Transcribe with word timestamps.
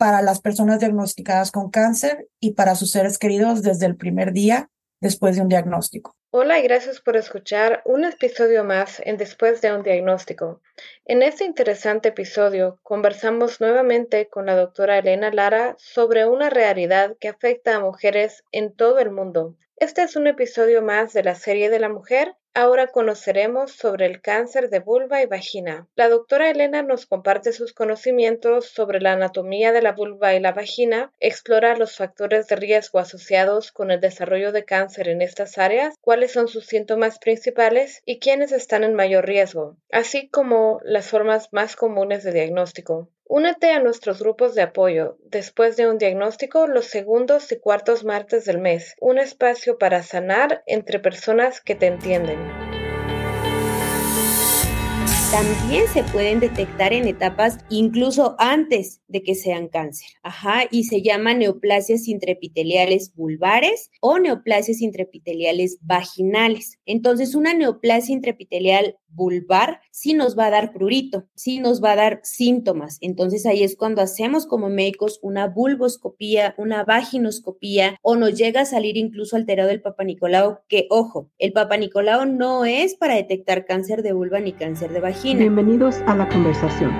para 0.00 0.22
las 0.22 0.40
personas 0.40 0.80
diagnosticadas 0.80 1.50
con 1.50 1.68
cáncer 1.68 2.26
y 2.40 2.52
para 2.54 2.74
sus 2.74 2.90
seres 2.90 3.18
queridos 3.18 3.60
desde 3.60 3.84
el 3.84 3.96
primer 3.96 4.32
día 4.32 4.70
después 4.98 5.36
de 5.36 5.42
un 5.42 5.48
diagnóstico. 5.48 6.16
Hola 6.32 6.60
y 6.60 6.62
gracias 6.62 7.00
por 7.00 7.16
escuchar 7.16 7.82
un 7.84 8.04
episodio 8.04 8.62
más 8.62 9.02
en 9.04 9.16
Después 9.16 9.60
de 9.62 9.74
un 9.74 9.82
diagnóstico. 9.82 10.62
En 11.04 11.22
este 11.22 11.44
interesante 11.44 12.10
episodio 12.10 12.78
conversamos 12.84 13.60
nuevamente 13.60 14.28
con 14.28 14.46
la 14.46 14.54
doctora 14.54 14.98
Elena 14.98 15.32
Lara 15.32 15.74
sobre 15.76 16.26
una 16.26 16.48
realidad 16.48 17.16
que 17.18 17.26
afecta 17.26 17.74
a 17.74 17.80
mujeres 17.80 18.44
en 18.52 18.72
todo 18.72 19.00
el 19.00 19.10
mundo. 19.10 19.56
Este 19.74 20.02
es 20.02 20.14
un 20.14 20.28
episodio 20.28 20.82
más 20.82 21.12
de 21.12 21.24
la 21.24 21.34
serie 21.34 21.68
de 21.68 21.80
la 21.80 21.88
mujer 21.88 22.36
Ahora 22.52 22.88
conoceremos 22.88 23.70
sobre 23.70 24.06
el 24.06 24.20
cáncer 24.20 24.70
de 24.70 24.80
vulva 24.80 25.22
y 25.22 25.26
vagina. 25.26 25.86
La 25.94 26.08
doctora 26.08 26.50
Elena 26.50 26.82
nos 26.82 27.06
comparte 27.06 27.52
sus 27.52 27.72
conocimientos 27.72 28.66
sobre 28.66 29.00
la 29.00 29.12
anatomía 29.12 29.70
de 29.70 29.82
la 29.82 29.92
vulva 29.92 30.34
y 30.34 30.40
la 30.40 30.50
vagina, 30.50 31.12
explora 31.20 31.76
los 31.76 31.96
factores 31.96 32.48
de 32.48 32.56
riesgo 32.56 32.98
asociados 32.98 33.70
con 33.70 33.92
el 33.92 34.00
desarrollo 34.00 34.50
de 34.50 34.64
cáncer 34.64 35.06
en 35.08 35.22
estas 35.22 35.58
áreas, 35.58 35.94
cuáles 36.20 36.32
son 36.32 36.48
sus 36.48 36.66
síntomas 36.66 37.18
principales 37.18 38.02
y 38.04 38.18
quiénes 38.18 38.52
están 38.52 38.84
en 38.84 38.92
mayor 38.92 39.24
riesgo, 39.24 39.78
así 39.90 40.28
como 40.28 40.78
las 40.84 41.08
formas 41.08 41.48
más 41.50 41.76
comunes 41.76 42.24
de 42.24 42.32
diagnóstico. 42.32 43.08
Únete 43.24 43.70
a 43.70 43.80
nuestros 43.80 44.20
grupos 44.20 44.54
de 44.54 44.60
apoyo 44.60 45.16
después 45.24 45.78
de 45.78 45.88
un 45.88 45.96
diagnóstico 45.96 46.66
los 46.66 46.84
segundos 46.84 47.50
y 47.52 47.58
cuartos 47.58 48.04
martes 48.04 48.44
del 48.44 48.58
mes, 48.58 48.96
un 49.00 49.16
espacio 49.16 49.78
para 49.78 50.02
sanar 50.02 50.62
entre 50.66 50.98
personas 50.98 51.62
que 51.62 51.74
te 51.74 51.86
entienden. 51.86 52.69
También 55.30 55.86
se 55.86 56.02
pueden 56.02 56.40
detectar 56.40 56.92
en 56.92 57.06
etapas 57.06 57.58
incluso 57.70 58.34
antes 58.40 59.00
de 59.06 59.22
que 59.22 59.36
sean 59.36 59.68
cáncer. 59.68 60.08
Ajá, 60.24 60.64
y 60.72 60.84
se 60.84 61.02
llaman 61.02 61.38
neoplasias 61.38 62.08
intraepiteliales 62.08 63.14
vulvares 63.14 63.92
o 64.00 64.18
neoplasias 64.18 64.80
intraepiteliales 64.80 65.78
vaginales. 65.82 66.80
Entonces, 66.84 67.36
una 67.36 67.54
neoplasia 67.54 68.12
intraepitelial 68.12 68.96
vulvar 69.12 69.80
sí 69.90 70.14
nos 70.14 70.38
va 70.38 70.46
a 70.46 70.50
dar 70.50 70.72
prurito, 70.72 71.26
sí 71.34 71.58
nos 71.58 71.82
va 71.82 71.92
a 71.92 71.96
dar 71.96 72.20
síntomas. 72.22 72.98
Entonces 73.00 73.46
ahí 73.46 73.62
es 73.62 73.76
cuando 73.76 74.02
hacemos 74.02 74.46
como 74.46 74.68
médicos 74.68 75.18
una 75.22 75.48
vulvoscopía, 75.48 76.54
una 76.58 76.84
vaginoscopía 76.84 77.96
o 78.02 78.16
nos 78.16 78.34
llega 78.36 78.62
a 78.62 78.66
salir 78.66 78.96
incluso 78.96 79.36
alterado 79.36 79.70
el 79.70 79.82
Papa 79.82 80.04
que 80.68 80.86
ojo, 80.90 81.30
el 81.38 81.52
Papa 81.52 81.76
no 82.26 82.64
es 82.64 82.94
para 82.94 83.14
detectar 83.14 83.66
cáncer 83.66 84.02
de 84.02 84.12
vulva 84.12 84.40
ni 84.40 84.52
cáncer 84.52 84.92
de 84.92 85.00
vagina. 85.00 85.40
Bienvenidos 85.40 85.96
a 86.06 86.16
la 86.16 86.28
conversación. 86.28 86.90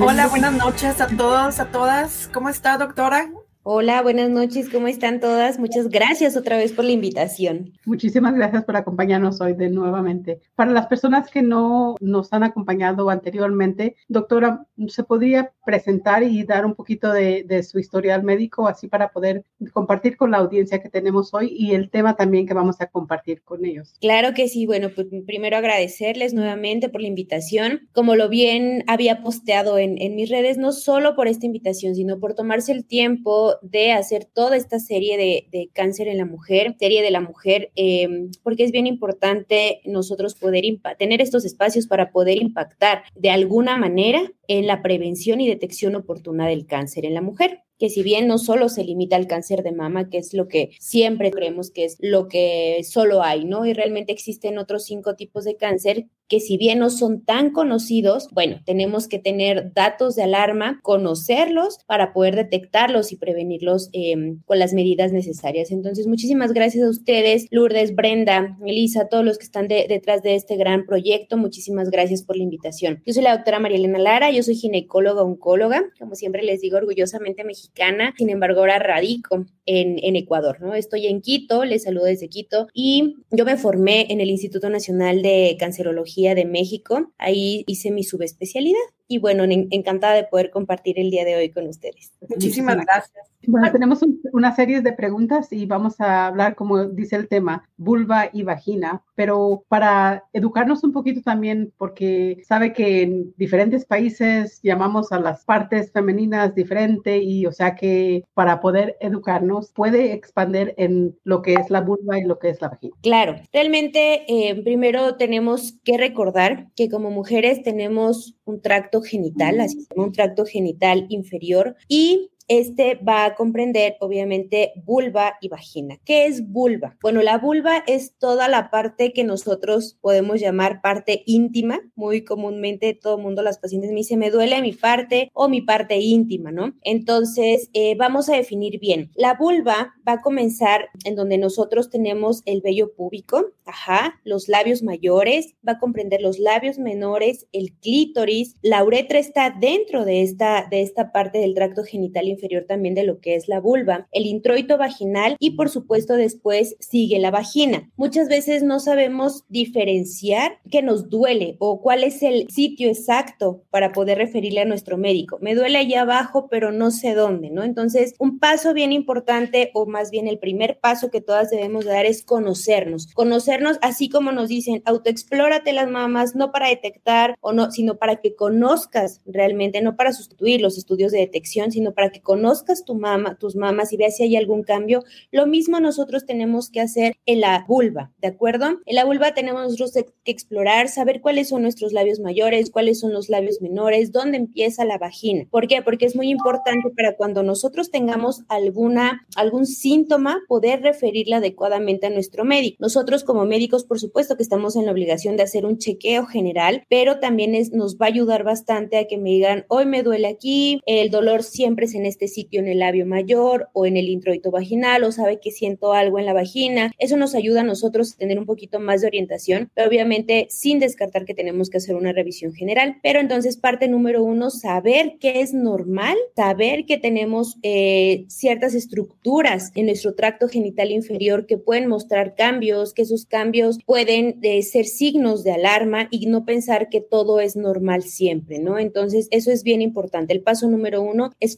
Hola, 0.00 0.28
buenas 0.28 0.52
noches 0.52 1.00
a 1.00 1.08
todos, 1.08 1.58
a 1.58 1.66
todas. 1.66 2.28
¿Cómo 2.32 2.48
está, 2.48 2.78
doctora? 2.78 3.28
Hola, 3.62 4.00
buenas 4.00 4.30
noches, 4.30 4.70
¿cómo 4.70 4.86
están 4.86 5.20
todas? 5.20 5.58
Muchas 5.58 5.90
gracias 5.90 6.34
otra 6.34 6.56
vez 6.56 6.72
por 6.72 6.86
la 6.86 6.92
invitación. 6.92 7.74
Muchísimas 7.84 8.34
gracias 8.34 8.64
por 8.64 8.74
acompañarnos 8.74 9.38
hoy 9.42 9.52
de 9.52 9.68
nuevamente. 9.68 10.40
Para 10.54 10.70
las 10.70 10.86
personas 10.86 11.28
que 11.28 11.42
no 11.42 11.96
nos 12.00 12.32
han 12.32 12.42
acompañado 12.42 13.10
anteriormente, 13.10 13.96
doctora, 14.08 14.66
¿se 14.88 15.04
podría 15.04 15.52
presentar 15.66 16.22
y 16.22 16.42
dar 16.44 16.64
un 16.64 16.74
poquito 16.74 17.12
de, 17.12 17.44
de, 17.46 17.62
su 17.62 17.78
historial 17.78 18.22
médico 18.22 18.66
así 18.66 18.88
para 18.88 19.10
poder 19.10 19.44
compartir 19.74 20.16
con 20.16 20.30
la 20.30 20.38
audiencia 20.38 20.80
que 20.80 20.88
tenemos 20.88 21.34
hoy 21.34 21.54
y 21.54 21.74
el 21.74 21.90
tema 21.90 22.16
también 22.16 22.46
que 22.46 22.54
vamos 22.54 22.80
a 22.80 22.86
compartir 22.86 23.42
con 23.42 23.66
ellos? 23.66 23.94
Claro 24.00 24.32
que 24.32 24.48
sí, 24.48 24.64
bueno, 24.64 24.88
pues 24.94 25.06
primero 25.26 25.58
agradecerles 25.58 26.32
nuevamente 26.32 26.88
por 26.88 27.02
la 27.02 27.08
invitación. 27.08 27.90
Como 27.92 28.16
lo 28.16 28.30
bien 28.30 28.84
había 28.86 29.22
posteado 29.22 29.76
en, 29.76 30.00
en 30.00 30.16
mis 30.16 30.30
redes, 30.30 30.56
no 30.56 30.72
solo 30.72 31.14
por 31.14 31.28
esta 31.28 31.44
invitación, 31.44 31.94
sino 31.94 32.18
por 32.18 32.34
tomarse 32.34 32.72
el 32.72 32.86
tiempo 32.86 33.49
de 33.62 33.92
hacer 33.92 34.24
toda 34.24 34.56
esta 34.56 34.78
serie 34.78 35.16
de, 35.16 35.70
cáncer 35.72 36.08
en 36.08 36.18
la 36.18 36.24
mujer, 36.24 36.76
serie 36.78 37.02
de 37.02 37.10
la 37.10 37.20
mujer, 37.20 37.70
em, 37.76 38.30
porque 38.42 38.64
es 38.64 38.72
bien 38.72 38.86
importante 38.86 39.80
nosotros 39.84 40.34
poder 40.34 40.64
tener 40.98 41.20
estos 41.20 41.44
espacios 41.44 41.86
para 41.86 42.10
poder 42.10 42.40
impactar 42.40 43.02
de 43.14 43.30
alguna 43.30 43.76
manera 43.76 44.32
en 44.48 44.66
la 44.66 44.82
prevención 44.82 45.40
y 45.40 45.48
detección 45.48 45.94
oportuna 45.94 46.46
del 46.46 46.66
cáncer 46.66 47.04
en 47.04 47.14
la 47.14 47.22
mujer 47.22 47.62
que 47.80 47.88
si 47.88 48.02
bien 48.02 48.28
no 48.28 48.36
solo 48.36 48.68
se 48.68 48.84
limita 48.84 49.16
al 49.16 49.26
cáncer 49.26 49.62
de 49.62 49.72
mama, 49.72 50.10
que 50.10 50.18
es 50.18 50.34
lo 50.34 50.48
que 50.48 50.70
siempre 50.78 51.30
creemos 51.30 51.70
que 51.70 51.86
es 51.86 51.96
lo 51.98 52.28
que 52.28 52.82
solo 52.84 53.22
hay, 53.22 53.46
¿no? 53.46 53.64
Y 53.64 53.72
realmente 53.72 54.12
existen 54.12 54.58
otros 54.58 54.84
cinco 54.84 55.16
tipos 55.16 55.44
de 55.44 55.56
cáncer 55.56 56.06
que 56.28 56.38
si 56.38 56.58
bien 56.58 56.78
no 56.78 56.90
son 56.90 57.24
tan 57.24 57.50
conocidos, 57.50 58.28
bueno, 58.30 58.60
tenemos 58.64 59.08
que 59.08 59.18
tener 59.18 59.72
datos 59.74 60.14
de 60.14 60.22
alarma, 60.22 60.78
conocerlos 60.82 61.78
para 61.86 62.12
poder 62.12 62.36
detectarlos 62.36 63.10
y 63.10 63.16
prevenirlos 63.16 63.88
em, 63.92 64.40
con 64.44 64.60
las 64.60 64.72
medidas 64.72 65.10
necesarias. 65.10 65.72
Entonces, 65.72 66.06
muchísimas 66.06 66.52
gracias 66.52 66.84
a 66.84 66.90
ustedes, 66.90 67.46
Lourdes, 67.50 67.96
Brenda, 67.96 68.56
Elisa, 68.64 69.08
todos 69.08 69.24
los 69.24 69.38
que 69.38 69.44
están 69.44 69.66
detrás 69.66 70.22
de 70.22 70.36
este 70.36 70.54
gran 70.54 70.86
proyecto. 70.86 71.36
Muchísimas 71.36 71.90
gracias 71.90 72.22
por 72.22 72.36
la 72.36 72.44
invitación. 72.44 73.02
Yo 73.04 73.12
soy 73.12 73.24
la 73.24 73.34
doctora 73.34 73.58
María 73.58 73.78
Elena 73.78 73.98
Lara, 73.98 74.30
yo 74.30 74.44
soy 74.44 74.54
ginecóloga, 74.54 75.22
oncóloga, 75.22 75.82
como 75.98 76.14
siempre 76.14 76.44
les 76.44 76.60
digo, 76.60 76.76
orgullosamente 76.76 77.42
mexicana 77.42 77.69
sin 78.16 78.30
embargo 78.30 78.60
ahora 78.60 78.78
radico 78.78 79.46
en, 79.66 79.98
en, 80.02 80.16
Ecuador, 80.16 80.60
¿no? 80.60 80.74
Estoy 80.74 81.06
en 81.06 81.20
Quito, 81.20 81.64
les 81.64 81.84
saludo 81.84 82.04
desde 82.04 82.28
Quito 82.28 82.68
y 82.72 83.16
yo 83.30 83.44
me 83.44 83.56
formé 83.56 84.06
en 84.10 84.20
el 84.20 84.30
Instituto 84.30 84.70
Nacional 84.70 85.22
de 85.22 85.56
Cancerología 85.58 86.34
de 86.34 86.44
México, 86.44 87.12
ahí 87.18 87.64
hice 87.66 87.90
mi 87.90 88.04
subespecialidad 88.04 88.80
y 89.10 89.18
bueno, 89.18 89.42
encantada 89.44 90.14
de 90.14 90.22
poder 90.22 90.50
compartir 90.50 90.96
el 91.00 91.10
día 91.10 91.24
de 91.24 91.34
hoy 91.34 91.50
con 91.50 91.66
ustedes. 91.66 92.12
Muchísimas 92.28 92.76
gracias. 92.76 93.26
Bueno, 93.44 93.72
tenemos 93.72 94.04
una 94.32 94.54
serie 94.54 94.82
de 94.82 94.92
preguntas 94.92 95.52
y 95.52 95.66
vamos 95.66 96.00
a 96.00 96.26
hablar, 96.26 96.54
como 96.54 96.84
dice 96.84 97.16
el 97.16 97.26
tema, 97.26 97.68
vulva 97.76 98.30
y 98.32 98.44
vagina, 98.44 99.02
pero 99.16 99.64
para 99.66 100.24
educarnos 100.32 100.84
un 100.84 100.92
poquito 100.92 101.22
también, 101.22 101.72
porque 101.76 102.40
sabe 102.46 102.72
que 102.72 103.02
en 103.02 103.34
diferentes 103.36 103.84
países 103.84 104.60
llamamos 104.62 105.10
a 105.10 105.18
las 105.18 105.44
partes 105.44 105.90
femeninas 105.90 106.54
diferente 106.54 107.18
y 107.18 107.46
o 107.46 107.52
sea 107.52 107.74
que 107.74 108.22
para 108.34 108.60
poder 108.60 108.96
educarnos 109.00 109.72
puede 109.72 110.12
expandir 110.12 110.74
en 110.76 111.18
lo 111.24 111.42
que 111.42 111.54
es 111.54 111.68
la 111.68 111.80
vulva 111.80 112.18
y 112.18 112.24
lo 112.24 112.38
que 112.38 112.50
es 112.50 112.60
la 112.60 112.68
vagina. 112.68 112.94
Claro, 113.02 113.34
realmente 113.52 114.24
eh, 114.28 114.62
primero 114.62 115.16
tenemos 115.16 115.74
que 115.82 115.98
recordar 115.98 116.68
que 116.76 116.88
como 116.88 117.10
mujeres 117.10 117.64
tenemos 117.64 118.36
un 118.44 118.60
tracto 118.60 118.99
genital, 119.02 119.60
así 119.60 119.80
se 119.80 119.94
llama 119.94 120.06
un 120.06 120.12
tracto 120.12 120.44
genital 120.44 121.06
inferior 121.08 121.76
y 121.88 122.30
este 122.50 122.96
va 122.96 123.24
a 123.24 123.34
comprender, 123.36 123.96
obviamente, 124.00 124.72
vulva 124.84 125.36
y 125.40 125.48
vagina. 125.48 125.98
¿Qué 126.04 126.26
es 126.26 126.50
vulva? 126.50 126.96
Bueno, 127.00 127.22
la 127.22 127.38
vulva 127.38 127.84
es 127.86 128.16
toda 128.18 128.48
la 128.48 128.70
parte 128.70 129.12
que 129.12 129.22
nosotros 129.22 129.98
podemos 130.00 130.40
llamar 130.40 130.80
parte 130.82 131.22
íntima. 131.26 131.80
Muy 131.94 132.24
comúnmente 132.24 132.92
todo 132.92 133.18
el 133.18 133.22
mundo, 133.22 133.42
las 133.42 133.58
pacientes 133.58 133.90
me 133.90 133.98
dicen, 133.98 134.18
me 134.18 134.32
duele 134.32 134.60
mi 134.62 134.72
parte 134.72 135.30
o 135.32 135.48
mi 135.48 135.62
parte 135.62 135.98
íntima, 135.98 136.50
¿no? 136.50 136.74
Entonces, 136.82 137.70
eh, 137.72 137.94
vamos 137.96 138.28
a 138.28 138.34
definir 138.34 138.80
bien. 138.80 139.12
La 139.14 139.34
vulva 139.34 139.94
va 140.06 140.14
a 140.14 140.20
comenzar 140.20 140.88
en 141.04 141.14
donde 141.14 141.38
nosotros 141.38 141.88
tenemos 141.88 142.42
el 142.46 142.62
vello 142.62 142.94
púbico, 142.94 143.52
ajá, 143.64 144.20
los 144.24 144.48
labios 144.48 144.82
mayores, 144.82 145.54
va 145.66 145.74
a 145.74 145.78
comprender 145.78 146.20
los 146.20 146.40
labios 146.40 146.80
menores, 146.80 147.46
el 147.52 147.74
clítoris, 147.74 148.56
la 148.60 148.82
uretra 148.82 149.20
está 149.20 149.50
dentro 149.50 150.04
de 150.04 150.22
esta, 150.22 150.66
de 150.68 150.82
esta 150.82 151.12
parte 151.12 151.38
del 151.38 151.54
tracto 151.54 151.84
genital 151.84 152.26
inferior 152.26 152.39
inferior 152.40 152.64
también 152.66 152.94
de 152.94 153.04
lo 153.04 153.20
que 153.20 153.34
es 153.34 153.48
la 153.48 153.60
vulva, 153.60 154.08
el 154.12 154.26
introito 154.26 154.78
vaginal 154.78 155.36
y 155.38 155.50
por 155.50 155.68
supuesto 155.68 156.14
después 156.14 156.76
sigue 156.80 157.18
la 157.18 157.30
vagina. 157.30 157.90
Muchas 157.96 158.28
veces 158.28 158.62
no 158.62 158.80
sabemos 158.80 159.44
diferenciar 159.48 160.58
qué 160.70 160.82
nos 160.82 161.10
duele 161.10 161.56
o 161.58 161.80
cuál 161.80 162.02
es 162.02 162.22
el 162.22 162.46
sitio 162.48 162.88
exacto 162.88 163.64
para 163.70 163.92
poder 163.92 164.18
referirle 164.18 164.62
a 164.62 164.64
nuestro 164.64 164.96
médico. 164.96 165.38
Me 165.40 165.54
duele 165.54 165.78
allá 165.78 166.02
abajo, 166.02 166.48
pero 166.50 166.72
no 166.72 166.90
sé 166.90 167.14
dónde, 167.14 167.50
¿no? 167.50 167.62
Entonces, 167.62 168.14
un 168.18 168.38
paso 168.38 168.72
bien 168.72 168.92
importante 168.92 169.70
o 169.74 169.86
más 169.86 170.10
bien 170.10 170.26
el 170.26 170.38
primer 170.38 170.78
paso 170.80 171.10
que 171.10 171.20
todas 171.20 171.50
debemos 171.50 171.84
dar 171.84 172.06
es 172.06 172.24
conocernos. 172.24 173.08
Conocernos 173.12 173.78
así 173.82 174.08
como 174.08 174.32
nos 174.32 174.48
dicen, 174.48 174.82
autoexplórate 174.84 175.72
las 175.72 175.90
mamas, 175.90 176.34
no 176.34 176.52
para 176.52 176.68
detectar 176.68 177.36
o 177.40 177.52
no, 177.52 177.70
sino 177.70 177.98
para 177.98 178.16
que 178.16 178.34
conozcas 178.34 179.20
realmente, 179.26 179.82
no 179.82 179.96
para 179.96 180.12
sustituir 180.12 180.60
los 180.60 180.78
estudios 180.78 181.12
de 181.12 181.18
detección, 181.18 181.72
sino 181.72 181.92
para 181.92 182.10
que 182.10 182.19
conozcas 182.22 182.84
tu 182.84 182.94
mama, 182.94 183.36
tus 183.38 183.56
mamas 183.56 183.92
y 183.92 183.96
veas 183.96 184.16
si 184.16 184.24
hay 184.24 184.36
algún 184.36 184.62
cambio. 184.62 185.04
Lo 185.30 185.46
mismo 185.46 185.80
nosotros 185.80 186.26
tenemos 186.26 186.70
que 186.70 186.80
hacer 186.80 187.14
en 187.26 187.40
la 187.40 187.64
vulva, 187.68 188.12
¿de 188.18 188.28
acuerdo? 188.28 188.80
En 188.86 188.94
la 188.94 189.04
vulva 189.04 189.34
tenemos 189.34 189.62
nosotros 189.62 189.92
que 189.92 190.30
explorar, 190.30 190.88
saber 190.88 191.20
cuáles 191.20 191.48
son 191.48 191.62
nuestros 191.62 191.92
labios 191.92 192.20
mayores, 192.20 192.70
cuáles 192.70 193.00
son 193.00 193.12
los 193.12 193.28
labios 193.28 193.60
menores, 193.60 194.12
dónde 194.12 194.36
empieza 194.36 194.84
la 194.84 194.98
vagina. 194.98 195.46
¿Por 195.50 195.66
qué? 195.66 195.82
Porque 195.82 196.06
es 196.06 196.16
muy 196.16 196.28
importante 196.28 196.90
para 196.90 197.16
cuando 197.16 197.42
nosotros 197.42 197.90
tengamos 197.90 198.42
alguna, 198.48 199.26
algún 199.36 199.66
síntoma, 199.66 200.40
poder 200.48 200.82
referirla 200.82 201.38
adecuadamente 201.38 202.06
a 202.06 202.10
nuestro 202.10 202.44
médico. 202.44 202.76
Nosotros 202.80 203.24
como 203.24 203.44
médicos, 203.44 203.84
por 203.84 203.98
supuesto 203.98 204.36
que 204.36 204.42
estamos 204.42 204.76
en 204.76 204.86
la 204.86 204.92
obligación 204.92 205.36
de 205.36 205.42
hacer 205.42 205.66
un 205.66 205.78
chequeo 205.78 206.26
general, 206.26 206.84
pero 206.88 207.20
también 207.20 207.54
es, 207.54 207.72
nos 207.72 207.96
va 207.96 208.06
a 208.06 208.08
ayudar 208.08 208.44
bastante 208.44 208.98
a 208.98 209.06
que 209.06 209.18
me 209.18 209.30
digan, 209.30 209.64
hoy 209.68 209.86
me 209.86 210.02
duele 210.02 210.28
aquí, 210.28 210.80
el 210.86 211.10
dolor 211.10 211.42
siempre 211.42 211.86
es 211.86 211.94
en 211.94 212.06
este 212.10 212.28
sitio, 212.28 212.60
en 212.60 212.68
el 212.68 212.80
labio 212.80 213.06
mayor 213.06 213.68
o 213.72 213.86
en 213.86 213.96
el 213.96 214.08
introito 214.08 214.50
vaginal, 214.50 215.04
o 215.04 215.12
sabe 215.12 215.40
que 215.40 215.50
siento 215.50 215.92
algo 215.92 216.18
en 216.18 216.26
la 216.26 216.32
vagina. 216.32 216.92
Eso 216.98 217.16
nos 217.16 217.34
ayuda 217.34 217.62
a 217.62 217.64
nosotros 217.64 218.14
a 218.14 218.18
tener 218.18 218.38
un 218.38 218.46
poquito 218.46 218.80
más 218.80 219.00
de 219.00 219.06
orientación, 219.06 219.70
pero 219.74 219.88
obviamente 219.88 220.46
sin 220.50 220.78
descartar 220.78 221.24
que 221.24 221.34
tenemos 221.34 221.70
que 221.70 221.78
hacer 221.78 221.94
una 221.94 222.12
revisión 222.12 222.52
general. 222.52 222.96
Pero 223.02 223.20
entonces, 223.20 223.56
parte 223.56 223.88
número 223.88 224.22
uno, 224.22 224.50
saber 224.50 225.16
qué 225.20 225.40
es 225.40 225.54
normal, 225.54 226.16
saber 226.36 226.84
que 226.84 226.98
tenemos 226.98 227.56
eh, 227.62 228.24
ciertas 228.28 228.74
estructuras 228.74 229.72
en 229.74 229.86
nuestro 229.86 230.14
tracto 230.14 230.48
genital 230.48 230.90
inferior 230.90 231.46
que 231.46 231.58
pueden 231.58 231.88
mostrar 231.88 232.34
cambios, 232.34 232.94
que 232.94 233.02
esos 233.02 233.26
cambios 233.26 233.78
pueden 233.86 234.38
eh, 234.42 234.62
ser 234.62 234.86
signos 234.86 235.44
de 235.44 235.52
alarma 235.52 236.08
y 236.10 236.26
no 236.26 236.44
pensar 236.44 236.88
que 236.88 237.00
todo 237.00 237.40
es 237.40 237.56
normal 237.56 238.02
siempre, 238.02 238.58
¿no? 238.58 238.78
Entonces, 238.78 239.28
eso 239.30 239.50
es 239.50 239.62
bien 239.62 239.82
importante. 239.82 240.32
El 240.32 240.42
paso 240.42 240.68
número 240.68 241.02
uno 241.02 241.32
es 241.40 241.56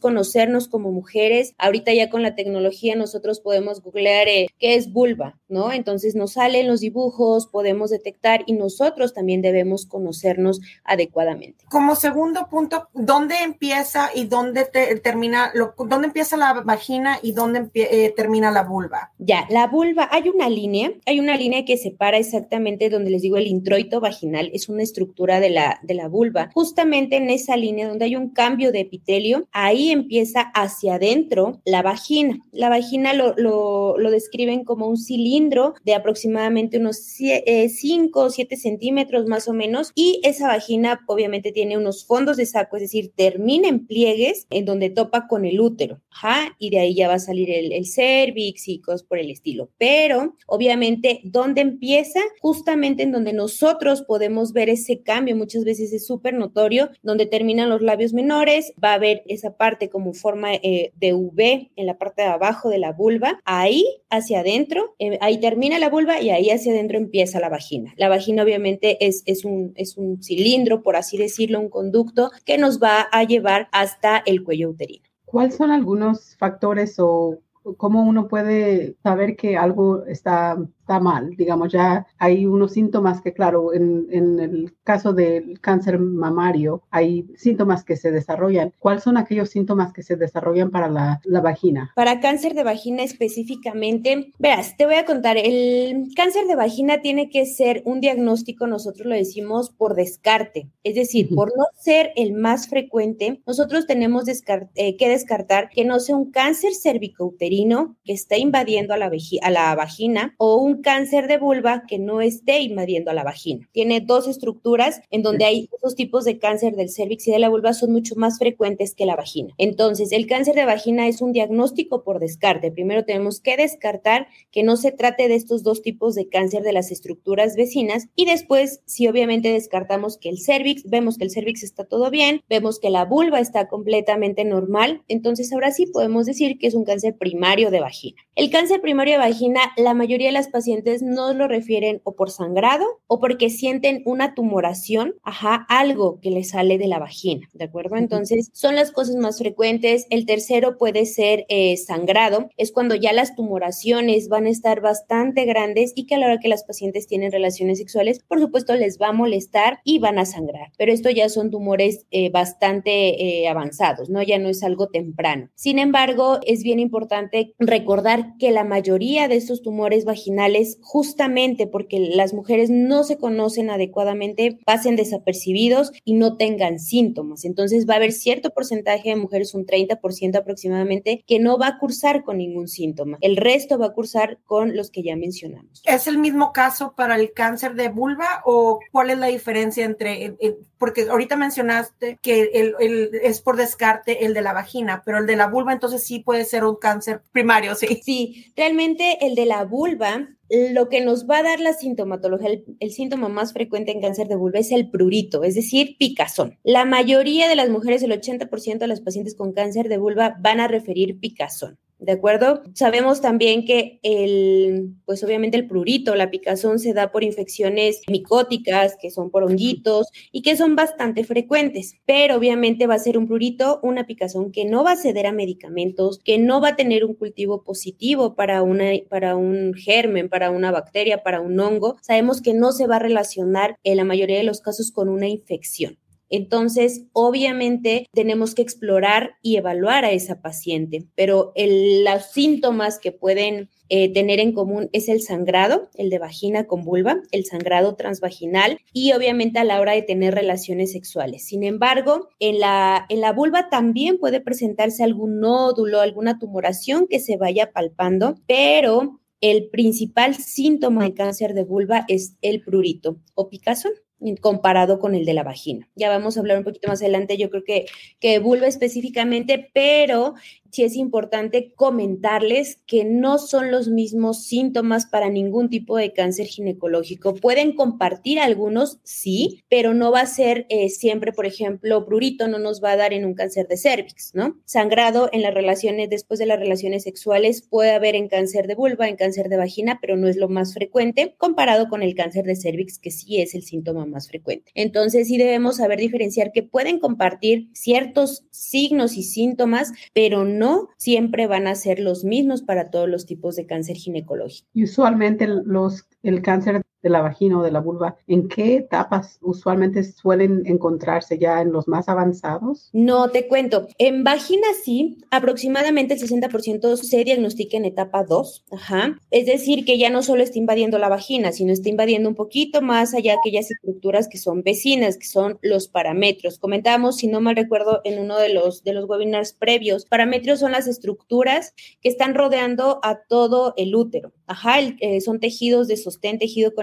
como 0.70 0.90
mujeres. 0.90 1.54
Ahorita 1.58 1.92
ya 1.92 2.10
con 2.10 2.22
la 2.22 2.34
tecnología 2.34 2.96
nosotros 2.96 3.40
podemos 3.40 3.80
googlear 3.80 4.28
eh, 4.28 4.48
qué 4.58 4.74
es 4.74 4.92
vulva, 4.92 5.38
¿no? 5.48 5.72
Entonces 5.72 6.14
nos 6.14 6.32
salen 6.32 6.66
los 6.66 6.80
dibujos, 6.80 7.46
podemos 7.46 7.90
detectar 7.90 8.42
y 8.46 8.54
nosotros 8.54 9.14
también 9.14 9.40
debemos 9.40 9.86
conocernos 9.86 10.60
adecuadamente. 10.84 11.64
Como 11.70 11.94
segundo 11.94 12.48
punto, 12.50 12.88
¿dónde 12.92 13.36
empieza 13.44 14.10
y 14.14 14.24
dónde 14.24 14.64
termina, 15.02 15.52
lo, 15.54 15.74
dónde 15.78 16.08
empieza 16.08 16.36
la 16.36 16.54
vagina 16.54 17.18
y 17.22 17.32
dónde 17.32 17.70
eh, 17.74 18.12
termina 18.16 18.50
la 18.50 18.64
vulva? 18.64 19.12
Ya, 19.18 19.46
la 19.48 19.68
vulva, 19.68 20.08
hay 20.10 20.28
una 20.28 20.48
línea, 20.48 20.92
hay 21.06 21.20
una 21.20 21.36
línea 21.36 21.64
que 21.64 21.76
separa 21.76 22.18
exactamente 22.18 22.90
donde 22.90 23.10
les 23.10 23.22
digo 23.22 23.36
el 23.36 23.46
introito 23.46 24.00
vaginal, 24.00 24.50
es 24.52 24.68
una 24.68 24.82
estructura 24.82 25.38
de 25.38 25.50
la, 25.50 25.78
de 25.82 25.94
la 25.94 26.08
vulva. 26.08 26.50
Justamente 26.52 27.16
en 27.16 27.30
esa 27.30 27.56
línea 27.56 27.88
donde 27.88 28.06
hay 28.06 28.16
un 28.16 28.30
cambio 28.30 28.72
de 28.72 28.80
epitelio, 28.80 29.46
ahí 29.52 29.90
empieza 29.90 30.31
hacia 30.34 30.94
adentro 30.94 31.60
la 31.64 31.82
vagina. 31.82 32.38
La 32.52 32.68
vagina 32.68 33.12
lo, 33.14 33.34
lo, 33.36 34.10
describen 34.10 34.64
como 34.64 34.88
un 34.88 34.98
cilindro 34.98 35.74
de 35.84 35.94
aproximadamente 35.94 36.78
unos 36.78 36.98
5 36.98 38.20
o 38.20 38.30
7 38.30 38.56
centímetros 38.56 39.26
más 39.26 39.48
o 39.48 39.54
menos 39.54 39.90
y 39.94 40.20
esa 40.22 40.48
vagina 40.48 41.00
obviamente 41.06 41.50
tiene 41.50 41.78
unos 41.78 42.04
fondos 42.04 42.36
de 42.36 42.46
saco, 42.46 42.76
es 42.76 42.82
decir, 42.82 43.12
termina 43.16 43.68
en 43.68 43.86
pliegues 43.86 44.46
en 44.50 44.64
donde 44.66 44.90
topa 44.90 45.26
con 45.28 45.44
el 45.44 45.60
útero, 45.60 46.00
Ajá, 46.10 46.54
y 46.58 46.70
de 46.70 46.80
ahí 46.80 46.94
ya 46.94 47.08
va 47.08 47.14
a 47.14 47.18
salir 47.18 47.50
el, 47.50 47.72
el 47.72 47.86
cervix 47.86 48.68
y 48.68 48.80
cosas 48.80 49.02
por 49.02 49.18
el 49.18 49.30
estilo. 49.30 49.70
Pero 49.78 50.36
obviamente, 50.46 51.20
¿dónde 51.24 51.62
empieza? 51.62 52.20
Justamente 52.40 53.02
en 53.02 53.12
donde 53.12 53.32
nosotros 53.32 54.02
podemos 54.02 54.52
ver 54.52 54.68
ese 54.68 55.02
cambio, 55.02 55.36
muchas 55.36 55.64
veces 55.64 55.92
es 55.92 56.06
súper 56.06 56.34
notorio, 56.34 56.90
donde 57.02 57.26
terminan 57.26 57.70
los 57.70 57.82
labios 57.82 58.12
menores, 58.12 58.72
va 58.82 58.92
a 58.92 58.94
haber 58.94 59.22
esa 59.26 59.56
parte 59.56 59.88
como 59.88 60.12
forma 60.22 60.54
eh, 60.54 60.92
de 60.96 61.12
V 61.12 61.70
en 61.74 61.86
la 61.86 61.98
parte 61.98 62.22
de 62.22 62.28
abajo 62.28 62.70
de 62.70 62.78
la 62.78 62.92
vulva, 62.92 63.40
ahí 63.44 63.84
hacia 64.08 64.40
adentro, 64.40 64.94
eh, 64.98 65.18
ahí 65.20 65.40
termina 65.40 65.78
la 65.78 65.90
vulva 65.90 66.20
y 66.20 66.30
ahí 66.30 66.50
hacia 66.50 66.72
adentro 66.72 66.96
empieza 66.96 67.40
la 67.40 67.48
vagina. 67.48 67.92
La 67.96 68.08
vagina 68.08 68.44
obviamente 68.44 69.04
es, 69.04 69.22
es, 69.26 69.44
un, 69.44 69.72
es 69.76 69.98
un 69.98 70.22
cilindro, 70.22 70.82
por 70.82 70.96
así 70.96 71.18
decirlo, 71.18 71.60
un 71.60 71.68
conducto 71.68 72.30
que 72.44 72.56
nos 72.56 72.80
va 72.80 73.02
a 73.12 73.24
llevar 73.24 73.68
hasta 73.72 74.22
el 74.24 74.44
cuello 74.44 74.70
uterino. 74.70 75.04
¿Cuáles 75.24 75.56
son 75.56 75.70
algunos 75.70 76.36
factores 76.36 76.98
o 76.98 77.40
cómo 77.76 78.02
uno 78.02 78.28
puede 78.28 78.96
saber 79.02 79.36
que 79.36 79.56
algo 79.56 80.04
está 80.06 80.58
está 80.92 81.00
mal, 81.00 81.34
digamos, 81.36 81.72
ya 81.72 82.06
hay 82.18 82.44
unos 82.44 82.72
síntomas 82.72 83.22
que, 83.22 83.32
claro, 83.32 83.72
en, 83.72 84.06
en, 84.10 84.38
el 84.40 84.74
caso 84.84 85.14
del 85.14 85.58
cáncer 85.60 85.98
mamario, 85.98 86.82
hay 86.90 87.26
síntomas 87.34 87.82
que 87.82 87.96
se 87.96 88.10
desarrollan. 88.10 88.74
¿Cuáles 88.78 89.04
son 89.04 89.16
aquellos 89.16 89.48
síntomas 89.48 89.92
que 89.94 90.02
se 90.02 90.16
desarrollan 90.16 90.70
para 90.70 90.88
la, 90.88 91.20
la 91.24 91.40
vagina? 91.40 91.92
Para 91.96 92.20
cáncer 92.20 92.52
de 92.52 92.62
vagina 92.62 93.02
específicamente, 93.02 94.32
verás, 94.38 94.76
te 94.76 94.84
voy 94.84 94.96
a 94.96 95.06
contar, 95.06 95.38
el 95.38 96.08
cáncer 96.14 96.46
de 96.46 96.56
vagina 96.56 97.00
tiene 97.00 97.30
que 97.30 97.46
ser 97.46 97.82
un 97.86 98.00
diagnóstico, 98.00 98.66
nosotros 98.66 99.06
lo 99.06 99.14
decimos 99.14 99.70
por 99.70 99.94
descarte, 99.94 100.68
es 100.84 100.94
decir, 100.94 101.30
por 101.34 101.56
no 101.56 101.64
ser 101.78 102.12
el 102.16 102.34
más 102.34 102.68
frecuente, 102.68 103.40
nosotros 103.46 103.86
tenemos 103.86 104.24
eh, 104.28 104.96
que 104.98 105.08
descartar 105.08 105.70
que 105.70 105.86
no 105.86 106.00
sea 106.00 106.16
un 106.16 106.30
cáncer 106.30 106.72
cervicouterino 106.74 107.96
que 108.04 108.12
está 108.12 108.36
invadiendo 108.36 108.92
a 108.92 108.98
la, 108.98 109.10
a 109.42 109.50
la 109.50 109.74
vagina 109.74 110.34
o 110.36 110.56
un 110.56 110.81
cáncer 110.82 111.28
de 111.28 111.38
vulva 111.38 111.84
que 111.88 111.98
no 111.98 112.20
esté 112.20 112.60
invadiendo 112.60 113.10
a 113.10 113.14
la 113.14 113.24
vagina. 113.24 113.68
Tiene 113.72 114.00
dos 114.00 114.28
estructuras 114.28 115.00
en 115.10 115.22
donde 115.22 115.44
hay 115.44 115.68
esos 115.76 115.94
tipos 115.94 116.24
de 116.24 116.38
cáncer 116.38 116.74
del 116.74 116.90
cervix 116.90 117.28
y 117.28 117.32
de 117.32 117.38
la 117.38 117.48
vulva 117.48 117.72
son 117.72 117.92
mucho 117.92 118.14
más 118.16 118.38
frecuentes 118.38 118.94
que 118.94 119.06
la 119.06 119.16
vagina. 119.16 119.54
Entonces, 119.58 120.12
el 120.12 120.26
cáncer 120.26 120.54
de 120.54 120.64
vagina 120.64 121.08
es 121.08 121.20
un 121.20 121.32
diagnóstico 121.32 122.02
por 122.02 122.18
descarte. 122.18 122.70
Primero 122.70 123.04
tenemos 123.04 123.40
que 123.40 123.56
descartar 123.56 124.26
que 124.50 124.62
no 124.62 124.76
se 124.76 124.92
trate 124.92 125.28
de 125.28 125.34
estos 125.34 125.62
dos 125.62 125.82
tipos 125.82 126.14
de 126.14 126.28
cáncer 126.28 126.62
de 126.62 126.72
las 126.72 126.90
estructuras 126.90 127.56
vecinas 127.56 128.08
y 128.16 128.24
después, 128.24 128.80
si 128.86 129.06
obviamente 129.06 129.52
descartamos 129.52 130.18
que 130.18 130.28
el 130.28 130.38
cervix, 130.38 130.82
vemos 130.88 131.18
que 131.18 131.24
el 131.24 131.30
cervix 131.30 131.62
está 131.62 131.84
todo 131.84 132.10
bien, 132.10 132.42
vemos 132.48 132.80
que 132.80 132.90
la 132.90 133.04
vulva 133.04 133.40
está 133.40 133.68
completamente 133.68 134.44
normal, 134.44 135.02
entonces 135.08 135.52
ahora 135.52 135.70
sí 135.70 135.86
podemos 135.86 136.26
decir 136.26 136.58
que 136.58 136.66
es 136.66 136.74
un 136.74 136.84
cáncer 136.84 137.16
primario 137.16 137.70
de 137.70 137.80
vagina. 137.80 138.20
El 138.34 138.50
cáncer 138.50 138.80
primario 138.80 139.14
de 139.14 139.18
vagina, 139.18 139.60
la 139.76 139.94
mayoría 139.94 140.28
de 140.28 140.32
las 140.32 140.48
pacientes 140.48 140.61
pacientes 140.62 141.02
no 141.02 141.34
lo 141.34 141.48
refieren 141.48 142.00
o 142.04 142.14
por 142.14 142.30
sangrado 142.30 142.86
o 143.08 143.18
porque 143.18 143.50
sienten 143.50 144.00
una 144.04 144.32
tumoración, 144.32 145.16
ajá, 145.24 145.66
algo 145.68 146.20
que 146.20 146.30
les 146.30 146.50
sale 146.50 146.78
de 146.78 146.86
la 146.86 147.00
vagina, 147.00 147.48
¿de 147.52 147.64
acuerdo? 147.64 147.96
Entonces, 147.96 148.48
son 148.52 148.76
las 148.76 148.92
cosas 148.92 149.16
más 149.16 149.38
frecuentes. 149.38 150.06
El 150.08 150.24
tercero 150.24 150.78
puede 150.78 151.04
ser 151.04 151.46
eh, 151.48 151.76
sangrado, 151.78 152.48
es 152.56 152.70
cuando 152.70 152.94
ya 152.94 153.12
las 153.12 153.34
tumoraciones 153.34 154.28
van 154.28 154.46
a 154.46 154.50
estar 154.50 154.80
bastante 154.80 155.46
grandes 155.46 155.92
y 155.96 156.06
que 156.06 156.14
a 156.14 156.18
la 156.18 156.26
hora 156.26 156.38
que 156.38 156.46
las 156.46 156.62
pacientes 156.62 157.08
tienen 157.08 157.32
relaciones 157.32 157.78
sexuales, 157.78 158.20
por 158.28 158.38
supuesto, 158.38 158.76
les 158.76 159.00
va 159.00 159.08
a 159.08 159.12
molestar 159.12 159.80
y 159.82 159.98
van 159.98 160.20
a 160.20 160.26
sangrar. 160.26 160.70
Pero 160.78 160.92
esto 160.92 161.10
ya 161.10 161.28
son 161.28 161.50
tumores 161.50 162.06
eh, 162.12 162.30
bastante 162.30 163.40
eh, 163.42 163.48
avanzados, 163.48 164.10
¿no? 164.10 164.22
Ya 164.22 164.38
no 164.38 164.48
es 164.48 164.62
algo 164.62 164.86
temprano. 164.86 165.50
Sin 165.56 165.80
embargo, 165.80 166.38
es 166.46 166.62
bien 166.62 166.78
importante 166.78 167.52
recordar 167.58 168.36
que 168.38 168.52
la 168.52 168.62
mayoría 168.62 169.26
de 169.26 169.34
estos 169.34 169.60
tumores 169.60 170.04
vaginales 170.04 170.51
justamente 170.80 171.66
porque 171.66 171.98
las 171.98 172.34
mujeres 172.34 172.70
no 172.70 173.04
se 173.04 173.18
conocen 173.18 173.70
adecuadamente, 173.70 174.58
pasen 174.64 174.96
desapercibidos 174.96 175.92
y 176.04 176.14
no 176.14 176.36
tengan 176.36 176.78
síntomas. 176.78 177.44
Entonces 177.44 177.88
va 177.88 177.94
a 177.94 177.96
haber 177.98 178.12
cierto 178.12 178.50
porcentaje 178.50 179.10
de 179.10 179.16
mujeres, 179.16 179.54
un 179.54 179.66
30% 179.66 180.36
aproximadamente, 180.36 181.24
que 181.26 181.38
no 181.38 181.58
va 181.58 181.68
a 181.68 181.78
cursar 181.78 182.24
con 182.24 182.38
ningún 182.38 182.68
síntoma. 182.68 183.18
El 183.20 183.36
resto 183.36 183.78
va 183.78 183.86
a 183.86 183.92
cursar 183.92 184.38
con 184.44 184.76
los 184.76 184.90
que 184.90 185.02
ya 185.02 185.16
mencionamos. 185.16 185.82
¿Es 185.84 186.06
el 186.06 186.18
mismo 186.18 186.52
caso 186.52 186.94
para 186.96 187.16
el 187.16 187.32
cáncer 187.32 187.74
de 187.74 187.88
vulva 187.88 188.42
o 188.44 188.80
cuál 188.90 189.10
es 189.10 189.18
la 189.18 189.26
diferencia 189.26 189.84
entre, 189.84 190.36
porque 190.78 191.02
ahorita 191.08 191.36
mencionaste 191.36 192.18
que 192.22 192.50
el, 192.54 193.10
es 193.22 193.40
por 193.40 193.56
descarte 193.56 194.24
el 194.24 194.34
de 194.34 194.42
la 194.42 194.52
vagina, 194.52 195.02
pero 195.04 195.18
el 195.18 195.26
de 195.26 195.36
la 195.36 195.46
vulva 195.46 195.72
entonces 195.72 196.04
sí 196.04 196.20
puede 196.20 196.44
ser 196.44 196.64
un 196.64 196.76
cáncer 196.76 197.22
primario, 197.32 197.74
sí. 197.74 198.00
Sí, 198.02 198.52
realmente 198.56 199.24
el 199.24 199.34
de 199.34 199.46
la 199.46 199.64
vulva 199.64 200.28
lo 200.52 200.90
que 200.90 201.00
nos 201.00 201.26
va 201.26 201.38
a 201.38 201.42
dar 201.42 201.60
la 201.60 201.72
sintomatología, 201.72 202.50
el, 202.78 202.92
síntoma 202.92 203.28
más 203.28 203.54
frecuente 203.54 203.90
en 203.90 204.02
cáncer 204.02 204.28
de 204.28 204.36
vulva 204.36 204.58
es 204.58 204.70
el 204.70 204.90
prurito, 204.90 205.44
es 205.44 205.54
decir, 205.54 205.96
picazón. 205.98 206.58
La 206.62 206.84
mayoría 206.84 207.48
de 207.48 207.56
las 207.56 207.70
mujeres, 207.70 208.02
el 208.02 208.12
80% 208.12 208.78
de 208.78 208.86
las 208.86 209.00
pacientes 209.00 209.34
con 209.34 209.52
cáncer 209.52 209.88
de 209.88 209.96
vulva 209.96 210.36
van 210.40 210.60
a 210.60 210.68
referir 210.68 211.18
picazón. 211.20 211.78
¿De 212.02 212.10
acuerdo? 212.10 212.64
Sabemos 212.74 213.20
también 213.20 213.64
que 213.64 214.00
el, 214.02 214.96
pues 215.04 215.22
obviamente 215.22 215.56
el 215.56 215.68
prurito, 215.68 216.16
la 216.16 216.30
picazón 216.30 216.80
se 216.80 216.94
da 216.94 217.12
por 217.12 217.22
infecciones 217.22 218.02
micóticas, 218.08 218.96
que 219.00 219.12
son 219.12 219.30
por 219.30 219.44
honguitos 219.44 220.08
y 220.32 220.42
que 220.42 220.56
son 220.56 220.74
bastante 220.74 221.22
frecuentes, 221.22 221.94
pero 222.04 222.34
obviamente 222.34 222.88
va 222.88 222.94
a 222.94 222.98
ser 222.98 223.16
un 223.16 223.28
prurito, 223.28 223.78
una 223.84 224.04
picazón 224.04 224.50
que 224.50 224.64
no 224.64 224.82
va 224.82 224.92
a 224.92 224.96
ceder 224.96 225.28
a 225.28 225.32
medicamentos, 225.32 226.18
que 226.24 226.38
no 226.38 226.60
va 226.60 226.70
a 226.70 226.76
tener 226.76 227.04
un 227.04 227.14
cultivo 227.14 227.62
positivo 227.62 228.34
para, 228.34 228.62
una, 228.62 228.90
para 229.08 229.36
un 229.36 229.72
germen, 229.72 230.28
para 230.28 230.50
una 230.50 230.72
bacteria, 230.72 231.22
para 231.22 231.40
un 231.40 231.60
hongo. 231.60 231.98
Sabemos 232.02 232.42
que 232.42 232.52
no 232.52 232.72
se 232.72 232.88
va 232.88 232.96
a 232.96 232.98
relacionar 232.98 233.76
en 233.84 233.98
la 233.98 234.04
mayoría 234.04 234.38
de 234.38 234.42
los 234.42 234.60
casos 234.60 234.90
con 234.90 235.08
una 235.08 235.28
infección. 235.28 236.01
Entonces, 236.32 237.04
obviamente 237.12 238.06
tenemos 238.14 238.54
que 238.54 238.62
explorar 238.62 239.36
y 239.42 239.56
evaluar 239.56 240.06
a 240.06 240.12
esa 240.12 240.40
paciente, 240.40 241.06
pero 241.14 241.52
los 241.54 242.24
síntomas 242.32 242.98
que 242.98 243.12
pueden 243.12 243.68
eh, 243.90 244.10
tener 244.14 244.40
en 244.40 244.54
común 244.54 244.88
es 244.94 245.10
el 245.10 245.20
sangrado, 245.20 245.90
el 245.94 246.08
de 246.08 246.18
vagina 246.18 246.66
con 246.66 246.84
vulva, 246.84 247.20
el 247.32 247.44
sangrado 247.44 247.96
transvaginal 247.96 248.78
y 248.94 249.12
obviamente 249.12 249.58
a 249.58 249.64
la 249.64 249.78
hora 249.78 249.92
de 249.92 250.00
tener 250.00 250.34
relaciones 250.34 250.92
sexuales. 250.92 251.44
Sin 251.44 251.64
embargo, 251.64 252.30
en 252.38 252.60
la, 252.60 253.04
en 253.10 253.20
la 253.20 253.34
vulva 253.34 253.68
también 253.68 254.18
puede 254.18 254.40
presentarse 254.40 255.04
algún 255.04 255.38
nódulo, 255.38 256.00
alguna 256.00 256.38
tumoración 256.38 257.08
que 257.08 257.20
se 257.20 257.36
vaya 257.36 257.72
palpando, 257.72 258.36
pero 258.48 259.20
el 259.42 259.68
principal 259.68 260.36
síntoma 260.36 261.04
de 261.04 261.12
cáncer 261.12 261.52
de 261.52 261.64
vulva 261.64 262.06
es 262.08 262.36
el 262.40 262.62
prurito 262.62 263.18
o 263.34 263.50
picazón 263.50 263.92
comparado 264.40 264.98
con 264.98 265.14
el 265.14 265.24
de 265.24 265.34
la 265.34 265.42
vagina. 265.42 265.88
Ya 265.94 266.08
vamos 266.08 266.36
a 266.36 266.40
hablar 266.40 266.58
un 266.58 266.64
poquito 266.64 266.88
más 266.88 267.00
adelante, 267.02 267.36
yo 267.36 267.50
creo 267.50 267.64
que, 267.64 267.86
que 268.20 268.38
específicamente, 268.66 269.70
pero 269.74 270.34
sí 270.72 270.82
es 270.84 270.96
importante 270.96 271.72
comentarles 271.76 272.78
que 272.86 273.04
no 273.04 273.38
son 273.38 273.70
los 273.70 273.88
mismos 273.88 274.44
síntomas 274.44 275.06
para 275.06 275.28
ningún 275.28 275.68
tipo 275.68 275.96
de 275.96 276.12
cáncer 276.12 276.46
ginecológico. 276.46 277.34
Pueden 277.34 277.74
compartir 277.74 278.40
algunos, 278.40 278.98
sí, 279.04 279.62
pero 279.68 279.92
no 279.92 280.10
va 280.10 280.22
a 280.22 280.26
ser 280.26 280.66
eh, 280.70 280.88
siempre, 280.88 281.32
por 281.32 281.46
ejemplo, 281.46 282.06
prurito 282.06 282.48
no 282.48 282.58
nos 282.58 282.82
va 282.82 282.92
a 282.92 282.96
dar 282.96 283.12
en 283.12 283.26
un 283.26 283.34
cáncer 283.34 283.68
de 283.68 283.76
cervix, 283.76 284.34
¿no? 284.34 284.58
Sangrado 284.64 285.28
en 285.32 285.42
las 285.42 285.52
relaciones, 285.52 286.08
después 286.08 286.40
de 286.40 286.46
las 286.46 286.58
relaciones 286.58 287.02
sexuales, 287.02 287.60
puede 287.62 287.90
haber 287.90 288.14
en 288.14 288.28
cáncer 288.28 288.66
de 288.66 288.74
vulva, 288.74 289.08
en 289.08 289.16
cáncer 289.16 289.50
de 289.50 289.58
vagina, 289.58 289.98
pero 290.00 290.16
no 290.16 290.26
es 290.26 290.36
lo 290.36 290.48
más 290.48 290.72
frecuente 290.72 291.34
comparado 291.36 291.88
con 291.88 292.02
el 292.02 292.14
cáncer 292.14 292.46
de 292.46 292.56
cervix, 292.56 292.98
que 292.98 293.10
sí 293.10 293.42
es 293.42 293.54
el 293.54 293.62
síntoma 293.62 294.06
más 294.06 294.28
frecuente. 294.28 294.72
Entonces, 294.74 295.28
sí 295.28 295.36
debemos 295.36 295.76
saber 295.76 295.98
diferenciar 295.98 296.50
que 296.50 296.62
pueden 296.62 296.98
compartir 296.98 297.68
ciertos 297.74 298.46
signos 298.50 299.18
y 299.18 299.22
síntomas, 299.22 299.92
pero 300.14 300.44
no 300.44 300.61
siempre 300.96 301.46
van 301.46 301.66
a 301.66 301.74
ser 301.74 301.98
los 301.98 302.24
mismos 302.24 302.62
para 302.62 302.90
todos 302.90 303.08
los 303.08 303.26
tipos 303.26 303.56
de 303.56 303.66
cáncer 303.66 303.96
ginecológico. 303.96 304.68
Y 304.72 304.84
usualmente 304.84 305.46
los, 305.46 306.08
el 306.22 306.42
cáncer 306.42 306.82
de 307.02 307.10
la 307.10 307.20
vagina 307.20 307.58
o 307.58 307.62
de 307.62 307.72
la 307.72 307.80
vulva, 307.80 308.16
¿en 308.26 308.48
qué 308.48 308.76
etapas 308.76 309.38
usualmente 309.40 310.04
suelen 310.04 310.62
encontrarse 310.66 311.38
ya 311.38 311.60
en 311.60 311.72
los 311.72 311.88
más 311.88 312.08
avanzados? 312.08 312.88
No, 312.92 313.28
te 313.30 313.48
cuento. 313.48 313.88
En 313.98 314.24
vagina 314.24 314.66
sí, 314.84 315.18
aproximadamente 315.30 316.14
el 316.14 316.20
60% 316.20 316.96
se 316.96 317.24
diagnostica 317.24 317.76
en 317.76 317.84
etapa 317.84 318.24
2. 318.24 318.64
Ajá. 318.72 319.18
Es 319.30 319.46
decir, 319.46 319.84
que 319.84 319.98
ya 319.98 320.10
no 320.10 320.22
solo 320.22 320.42
está 320.42 320.58
invadiendo 320.58 320.98
la 320.98 321.08
vagina, 321.08 321.52
sino 321.52 321.72
está 321.72 321.88
invadiendo 321.88 322.28
un 322.28 322.34
poquito 322.34 322.82
más 322.82 323.14
allá 323.14 323.34
aquellas 323.34 323.70
estructuras 323.70 324.28
que 324.28 324.38
son 324.38 324.62
vecinas, 324.62 325.16
que 325.18 325.26
son 325.26 325.58
los 325.62 325.88
parámetros. 325.88 326.58
Comentábamos, 326.58 327.16
si 327.16 327.26
no 327.26 327.40
mal 327.40 327.56
recuerdo, 327.56 328.00
en 328.04 328.20
uno 328.20 328.38
de 328.38 328.52
los, 328.52 328.84
de 328.84 328.92
los 328.92 329.08
webinars 329.08 329.52
previos, 329.52 330.06
parámetros 330.06 330.60
son 330.60 330.72
las 330.72 330.86
estructuras 330.86 331.74
que 332.00 332.08
están 332.08 332.34
rodeando 332.34 333.00
a 333.02 333.20
todo 333.28 333.74
el 333.76 333.94
útero. 333.94 334.32
Ajá, 334.46 334.80
eh, 334.80 335.20
son 335.20 335.40
tejidos 335.40 335.88
de 335.88 335.96
sostén, 335.96 336.38
tejido 336.38 336.74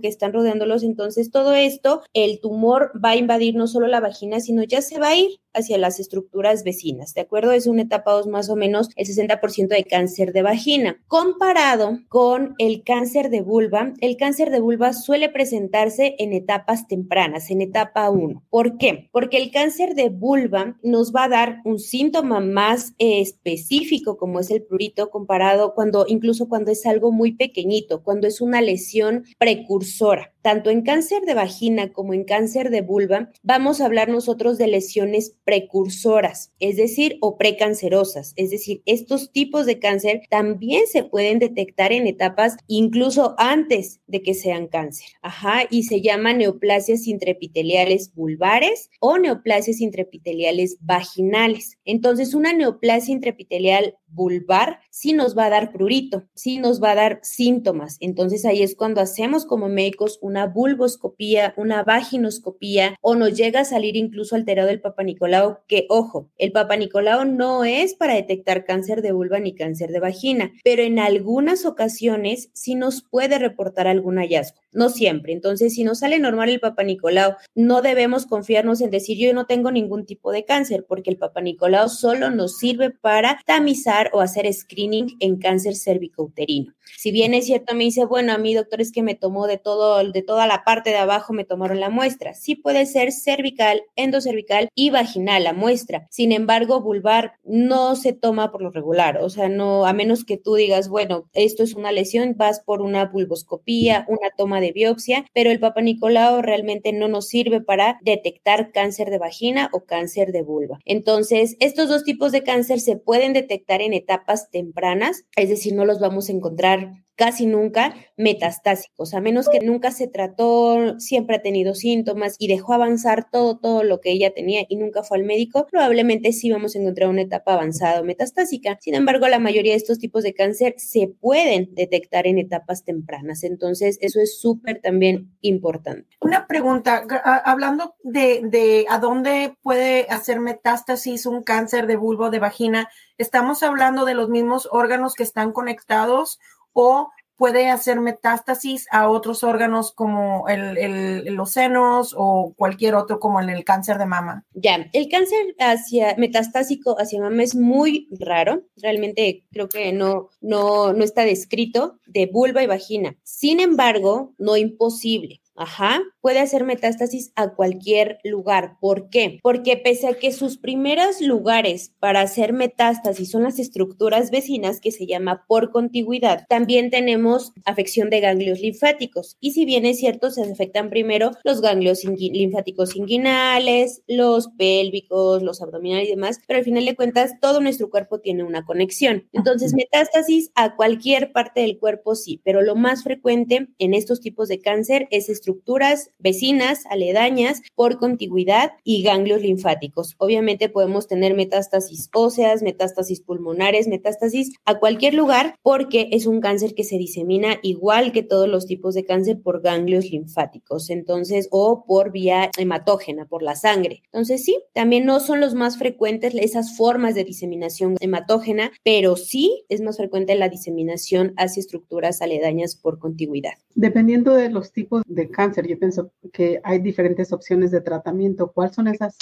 que 0.00 0.08
están 0.08 0.32
rodeándolos. 0.32 0.82
Entonces, 0.82 1.30
todo 1.30 1.54
esto, 1.54 2.02
el 2.12 2.40
tumor 2.40 2.92
va 3.02 3.10
a 3.10 3.16
invadir 3.16 3.54
no 3.54 3.66
solo 3.66 3.86
la 3.86 4.00
vagina, 4.00 4.40
sino 4.40 4.62
ya 4.62 4.82
se 4.82 4.98
va 4.98 5.08
a 5.08 5.16
ir 5.16 5.30
hacia 5.56 5.78
las 5.78 5.98
estructuras 5.98 6.64
vecinas, 6.64 7.14
¿de 7.14 7.22
acuerdo? 7.22 7.52
Es 7.52 7.66
una 7.66 7.82
etapa 7.82 8.12
2 8.12 8.28
más 8.28 8.50
o 8.50 8.56
menos 8.56 8.90
el 8.96 9.06
60% 9.06 9.68
de 9.68 9.84
cáncer 9.84 10.32
de 10.32 10.42
vagina. 10.42 10.98
Comparado 11.08 11.98
con 12.08 12.54
el 12.58 12.84
cáncer 12.84 13.30
de 13.30 13.40
vulva, 13.40 13.94
el 14.00 14.16
cáncer 14.16 14.50
de 14.50 14.60
vulva 14.60 14.92
suele 14.92 15.28
presentarse 15.28 16.14
en 16.18 16.32
etapas 16.32 16.86
tempranas, 16.86 17.50
en 17.50 17.62
etapa 17.62 18.10
1. 18.10 18.44
¿Por 18.50 18.78
qué? 18.78 19.08
Porque 19.12 19.38
el 19.38 19.50
cáncer 19.50 19.94
de 19.94 20.10
vulva 20.10 20.76
nos 20.82 21.12
va 21.12 21.24
a 21.24 21.28
dar 21.28 21.60
un 21.64 21.78
síntoma 21.78 22.40
más 22.40 22.94
específico 22.98 24.16
como 24.16 24.40
es 24.40 24.50
el 24.50 24.62
prurito 24.62 25.10
comparado 25.10 25.74
cuando 25.74 26.04
incluso 26.08 26.48
cuando 26.48 26.70
es 26.70 26.86
algo 26.86 27.12
muy 27.12 27.32
pequeñito, 27.32 28.02
cuando 28.02 28.26
es 28.26 28.40
una 28.40 28.60
lesión 28.60 29.24
precursora 29.38 30.32
tanto 30.46 30.70
en 30.70 30.82
cáncer 30.82 31.22
de 31.22 31.34
vagina 31.34 31.92
como 31.92 32.14
en 32.14 32.22
cáncer 32.22 32.70
de 32.70 32.80
vulva, 32.80 33.32
vamos 33.42 33.80
a 33.80 33.86
hablar 33.86 34.08
nosotros 34.08 34.58
de 34.58 34.68
lesiones 34.68 35.34
precursoras, 35.42 36.52
es 36.60 36.76
decir, 36.76 37.18
o 37.20 37.36
precancerosas. 37.36 38.32
Es 38.36 38.50
decir, 38.50 38.80
estos 38.86 39.32
tipos 39.32 39.66
de 39.66 39.80
cáncer 39.80 40.20
también 40.30 40.86
se 40.86 41.02
pueden 41.02 41.40
detectar 41.40 41.90
en 41.90 42.06
etapas 42.06 42.58
incluso 42.68 43.34
antes 43.38 43.98
de 44.06 44.22
que 44.22 44.34
sean 44.34 44.68
cáncer. 44.68 45.08
Ajá, 45.20 45.66
y 45.68 45.82
se 45.82 46.00
llaman 46.00 46.38
neoplasias 46.38 47.08
intraepiteliales 47.08 48.14
vulvares 48.14 48.88
o 49.00 49.18
neoplasias 49.18 49.80
intraepiteliales 49.80 50.76
vaginales. 50.80 51.76
Entonces, 51.84 52.34
una 52.34 52.52
neoplasia 52.52 53.12
intraepitelial 53.12 53.96
vulvar 54.08 54.80
sí 54.90 55.12
nos 55.12 55.36
va 55.36 55.46
a 55.46 55.50
dar 55.50 55.72
prurito, 55.72 56.24
sí 56.34 56.58
nos 56.58 56.82
va 56.82 56.92
a 56.92 56.94
dar 56.94 57.20
síntomas. 57.22 57.96
Entonces, 58.00 58.44
ahí 58.44 58.62
es 58.62 58.74
cuando 58.74 59.00
hacemos 59.00 59.44
como 59.44 59.68
médicos 59.68 60.18
una 60.22 60.46
vulvoscopía, 60.46 61.54
una 61.56 61.82
vaginoscopía 61.82 62.96
o 63.02 63.14
nos 63.14 63.36
llega 63.36 63.60
a 63.60 63.64
salir 63.64 63.96
incluso 63.96 64.34
alterado 64.34 64.70
el 64.70 64.80
Papa 64.80 65.02
Nicolau, 65.02 65.58
que 65.66 65.86
ojo, 65.88 66.30
el 66.38 66.52
Papa 66.52 66.76
Nicolau 66.76 67.24
no 67.24 67.64
es 67.64 67.94
para 67.94 68.14
detectar 68.14 68.64
cáncer 68.64 69.02
de 69.02 69.12
vulva 69.12 69.38
ni 69.38 69.54
cáncer 69.54 69.90
de 69.90 70.00
vagina, 70.00 70.52
pero 70.64 70.82
en 70.82 70.98
algunas 70.98 71.66
ocasiones 71.66 72.50
sí 72.54 72.74
nos 72.74 73.02
puede 73.02 73.38
reportar 73.38 73.86
algún 73.86 74.16
hallazgo, 74.16 74.60
no 74.72 74.88
siempre. 74.88 75.32
Entonces, 75.32 75.74
si 75.74 75.84
nos 75.84 75.98
sale 75.98 76.18
normal 76.18 76.48
el 76.48 76.60
Papa 76.60 76.82
Nicolau, 76.84 77.34
no 77.54 77.82
debemos 77.82 78.26
confiarnos 78.26 78.80
en 78.80 78.90
decir 78.90 79.18
yo 79.18 79.32
no 79.34 79.46
tengo 79.46 79.70
ningún 79.70 80.06
tipo 80.06 80.32
de 80.32 80.44
cáncer, 80.44 80.86
porque 80.88 81.10
el 81.10 81.18
Papa 81.18 81.40
Nicolau 81.40 81.88
solo 81.88 82.30
nos 82.30 82.58
sirve 82.58 82.90
para 82.90 83.38
tamizar 83.46 83.95
o 84.12 84.20
hacer 84.20 84.52
screening 84.52 85.16
en 85.20 85.36
cáncer 85.36 85.74
cervicouterino. 85.76 86.72
Si 86.96 87.10
bien 87.10 87.34
es 87.34 87.46
cierto, 87.46 87.74
me 87.74 87.84
dice, 87.84 88.04
bueno, 88.04 88.32
a 88.32 88.38
mí 88.38 88.54
doctor 88.54 88.80
es 88.80 88.92
que 88.92 89.02
me 89.02 89.14
tomó 89.14 89.46
de 89.46 89.58
todo, 89.58 90.02
de 90.10 90.22
toda 90.22 90.46
la 90.46 90.64
parte 90.64 90.90
de 90.90 90.96
abajo 90.96 91.32
me 91.32 91.44
tomaron 91.44 91.80
la 91.80 91.90
muestra. 91.90 92.34
Sí 92.34 92.54
puede 92.54 92.86
ser 92.86 93.12
cervical, 93.12 93.82
endocervical 93.96 94.68
y 94.74 94.90
vaginal 94.90 95.44
la 95.44 95.52
muestra. 95.52 96.06
Sin 96.10 96.32
embargo, 96.32 96.80
vulvar 96.80 97.32
no 97.44 97.96
se 97.96 98.12
toma 98.12 98.52
por 98.52 98.62
lo 98.62 98.70
regular, 98.70 99.18
o 99.18 99.30
sea, 99.30 99.48
no, 99.48 99.86
a 99.86 99.92
menos 99.92 100.24
que 100.24 100.36
tú 100.36 100.54
digas, 100.54 100.88
bueno, 100.88 101.28
esto 101.32 101.62
es 101.62 101.74
una 101.74 101.92
lesión, 101.92 102.34
vas 102.36 102.60
por 102.60 102.82
una 102.82 103.06
vulvoscopía, 103.06 104.04
una 104.08 104.30
toma 104.36 104.60
de 104.60 104.72
biopsia, 104.72 105.26
pero 105.34 105.50
el 105.50 105.60
Papa 105.60 105.80
Nicolau 105.80 106.42
realmente 106.42 106.92
no 106.92 107.08
nos 107.08 107.28
sirve 107.28 107.60
para 107.60 107.98
detectar 108.02 108.72
cáncer 108.72 109.10
de 109.10 109.18
vagina 109.18 109.70
o 109.72 109.84
cáncer 109.84 110.32
de 110.32 110.42
vulva. 110.42 110.78
Entonces, 110.84 111.56
estos 111.60 111.88
dos 111.88 112.04
tipos 112.04 112.32
de 112.32 112.42
cáncer 112.42 112.80
se 112.80 112.96
pueden 112.96 113.32
detectar 113.32 113.80
etapas 113.92 114.50
tempranas, 114.50 115.24
es 115.36 115.48
decir, 115.48 115.74
no 115.74 115.84
los 115.84 116.00
vamos 116.00 116.28
a 116.28 116.32
encontrar 116.32 117.05
casi 117.16 117.46
nunca 117.46 117.94
metastásicos, 118.16 119.14
a 119.14 119.20
menos 119.20 119.48
que 119.48 119.60
nunca 119.60 119.90
se 119.90 120.06
trató, 120.06 120.98
siempre 121.00 121.36
ha 121.36 121.42
tenido 121.42 121.74
síntomas 121.74 122.36
y 122.38 122.48
dejó 122.48 122.74
avanzar 122.74 123.28
todo, 123.30 123.58
todo 123.58 123.82
lo 123.82 124.00
que 124.00 124.12
ella 124.12 124.32
tenía 124.32 124.64
y 124.68 124.76
nunca 124.76 125.02
fue 125.02 125.18
al 125.18 125.24
médico, 125.24 125.66
probablemente 125.70 126.32
sí 126.32 126.50
vamos 126.50 126.76
a 126.76 126.78
encontrar 126.78 127.08
una 127.08 127.22
etapa 127.22 127.54
avanzada 127.54 128.00
o 128.00 128.04
metastásica. 128.04 128.78
Sin 128.80 128.94
embargo, 128.94 129.28
la 129.28 129.38
mayoría 129.38 129.72
de 129.72 129.78
estos 129.78 129.98
tipos 129.98 130.22
de 130.22 130.34
cáncer 130.34 130.74
se 130.76 131.08
pueden 131.08 131.74
detectar 131.74 132.26
en 132.26 132.38
etapas 132.38 132.84
tempranas, 132.84 133.44
entonces 133.44 133.98
eso 134.00 134.20
es 134.20 134.38
súper 134.38 134.80
también 134.80 135.36
importante. 135.40 136.16
Una 136.20 136.46
pregunta, 136.46 137.04
hablando 137.44 137.94
de, 138.02 138.42
de 138.44 138.86
a 138.88 138.98
dónde 138.98 139.56
puede 139.62 140.06
hacer 140.10 140.40
metástasis 140.40 141.26
un 141.26 141.42
cáncer 141.42 141.86
de 141.86 141.96
bulbo 141.96 142.30
de 142.30 142.38
vagina, 142.38 142.88
¿estamos 143.18 143.62
hablando 143.62 144.04
de 144.04 144.14
los 144.14 144.28
mismos 144.28 144.68
órganos 144.70 145.14
que 145.14 145.22
están 145.22 145.52
conectados 145.52 146.38
o 146.76 147.10
puede 147.36 147.68
hacer 147.68 148.00
metástasis 148.00 148.86
a 148.90 149.08
otros 149.08 149.42
órganos 149.44 149.92
como 149.92 150.48
el, 150.48 151.24
los 151.34 151.52
senos 151.52 152.14
o 152.16 152.54
cualquier 152.56 152.94
otro 152.94 153.20
como 153.20 153.40
en 153.40 153.50
el 153.50 153.64
cáncer 153.64 153.98
de 153.98 154.06
mama? 154.06 154.44
Ya, 154.52 154.88
el 154.92 155.08
cáncer 155.08 155.54
hacia 155.58 156.14
metastásico 156.16 156.96
hacia 156.98 157.20
mama 157.20 157.42
es 157.42 157.54
muy 157.54 158.08
raro. 158.18 158.62
Realmente 158.76 159.44
creo 159.50 159.68
que 159.68 159.92
no, 159.92 160.28
no, 160.40 160.92
no 160.92 161.04
está 161.04 161.24
descrito 161.24 161.98
de 162.06 162.26
vulva 162.26 162.62
y 162.62 162.66
vagina. 162.66 163.16
Sin 163.22 163.60
embargo, 163.60 164.34
no 164.38 164.56
imposible. 164.56 165.40
Ajá, 165.58 166.02
puede 166.26 166.40
hacer 166.40 166.64
metástasis 166.64 167.30
a 167.36 167.54
cualquier 167.54 168.18
lugar. 168.24 168.78
¿Por 168.80 169.10
qué? 169.10 169.38
Porque 169.44 169.76
pese 169.76 170.08
a 170.08 170.14
que 170.14 170.32
sus 170.32 170.58
primeros 170.58 171.20
lugares 171.20 171.92
para 172.00 172.20
hacer 172.20 172.52
metástasis 172.52 173.30
son 173.30 173.44
las 173.44 173.60
estructuras 173.60 174.32
vecinas, 174.32 174.80
que 174.80 174.90
se 174.90 175.06
llama 175.06 175.44
por 175.46 175.70
contigüidad, 175.70 176.44
también 176.48 176.90
tenemos 176.90 177.52
afección 177.64 178.10
de 178.10 178.18
ganglios 178.18 178.58
linfáticos. 178.58 179.36
Y 179.38 179.52
si 179.52 179.64
bien 179.66 179.86
es 179.86 180.00
cierto, 180.00 180.32
se 180.32 180.42
afectan 180.42 180.90
primero 180.90 181.30
los 181.44 181.60
ganglios 181.60 182.02
linfáticos 182.02 182.96
inguinales, 182.96 184.02
los 184.08 184.48
pélvicos, 184.58 185.44
los 185.44 185.62
abdominales 185.62 186.08
y 186.08 186.10
demás, 186.10 186.40
pero 186.48 186.58
al 186.58 186.64
final 186.64 186.86
de 186.86 186.96
cuentas 186.96 187.34
todo 187.40 187.60
nuestro 187.60 187.88
cuerpo 187.88 188.18
tiene 188.18 188.42
una 188.42 188.64
conexión. 188.64 189.28
Entonces, 189.32 189.74
metástasis 189.74 190.50
a 190.56 190.74
cualquier 190.74 191.30
parte 191.30 191.60
del 191.60 191.78
cuerpo 191.78 192.16
sí, 192.16 192.40
pero 192.42 192.62
lo 192.62 192.74
más 192.74 193.04
frecuente 193.04 193.68
en 193.78 193.94
estos 193.94 194.20
tipos 194.20 194.48
de 194.48 194.58
cáncer 194.58 195.06
es 195.12 195.28
estructuras 195.28 196.10
vecinas, 196.18 196.86
aledañas, 196.86 197.62
por 197.74 197.98
contigüidad 197.98 198.72
y 198.84 199.02
ganglios 199.02 199.42
linfáticos. 199.42 200.14
Obviamente 200.18 200.68
podemos 200.68 201.06
tener 201.06 201.34
metástasis 201.34 202.08
óseas, 202.14 202.62
metástasis 202.62 203.20
pulmonares, 203.20 203.88
metástasis 203.88 204.52
a 204.64 204.78
cualquier 204.78 205.14
lugar 205.14 205.56
porque 205.62 206.08
es 206.12 206.26
un 206.26 206.40
cáncer 206.40 206.74
que 206.74 206.84
se 206.84 206.98
disemina 206.98 207.58
igual 207.62 208.12
que 208.12 208.22
todos 208.22 208.48
los 208.48 208.66
tipos 208.66 208.94
de 208.94 209.04
cáncer 209.04 209.40
por 209.42 209.60
ganglios 209.60 210.10
linfáticos, 210.10 210.90
entonces, 210.90 211.48
o 211.50 211.84
por 211.86 212.12
vía 212.12 212.50
hematógena, 212.56 213.26
por 213.26 213.42
la 213.42 213.56
sangre. 213.56 214.02
Entonces, 214.06 214.44
sí, 214.44 214.58
también 214.72 215.04
no 215.04 215.20
son 215.20 215.40
los 215.40 215.54
más 215.54 215.78
frecuentes 215.78 216.34
esas 216.34 216.76
formas 216.76 217.14
de 217.14 217.24
diseminación 217.24 217.96
hematógena, 218.00 218.72
pero 218.82 219.16
sí 219.16 219.64
es 219.68 219.80
más 219.80 219.96
frecuente 219.96 220.34
la 220.34 220.48
diseminación 220.48 221.34
hacia 221.36 221.60
estructuras 221.60 222.22
aledañas 222.22 222.76
por 222.76 222.98
contigüidad. 222.98 223.54
Dependiendo 223.74 224.34
de 224.34 224.50
los 224.50 224.72
tipos 224.72 225.02
de 225.06 225.28
cáncer, 225.28 225.66
yo 225.66 225.78
pienso 225.78 226.05
que 226.32 226.60
hay 226.64 226.78
diferentes 226.78 227.32
opciones 227.32 227.70
de 227.70 227.80
tratamiento. 227.80 228.52
¿Cuáles 228.52 228.74
son 228.74 228.88
esas 228.88 229.16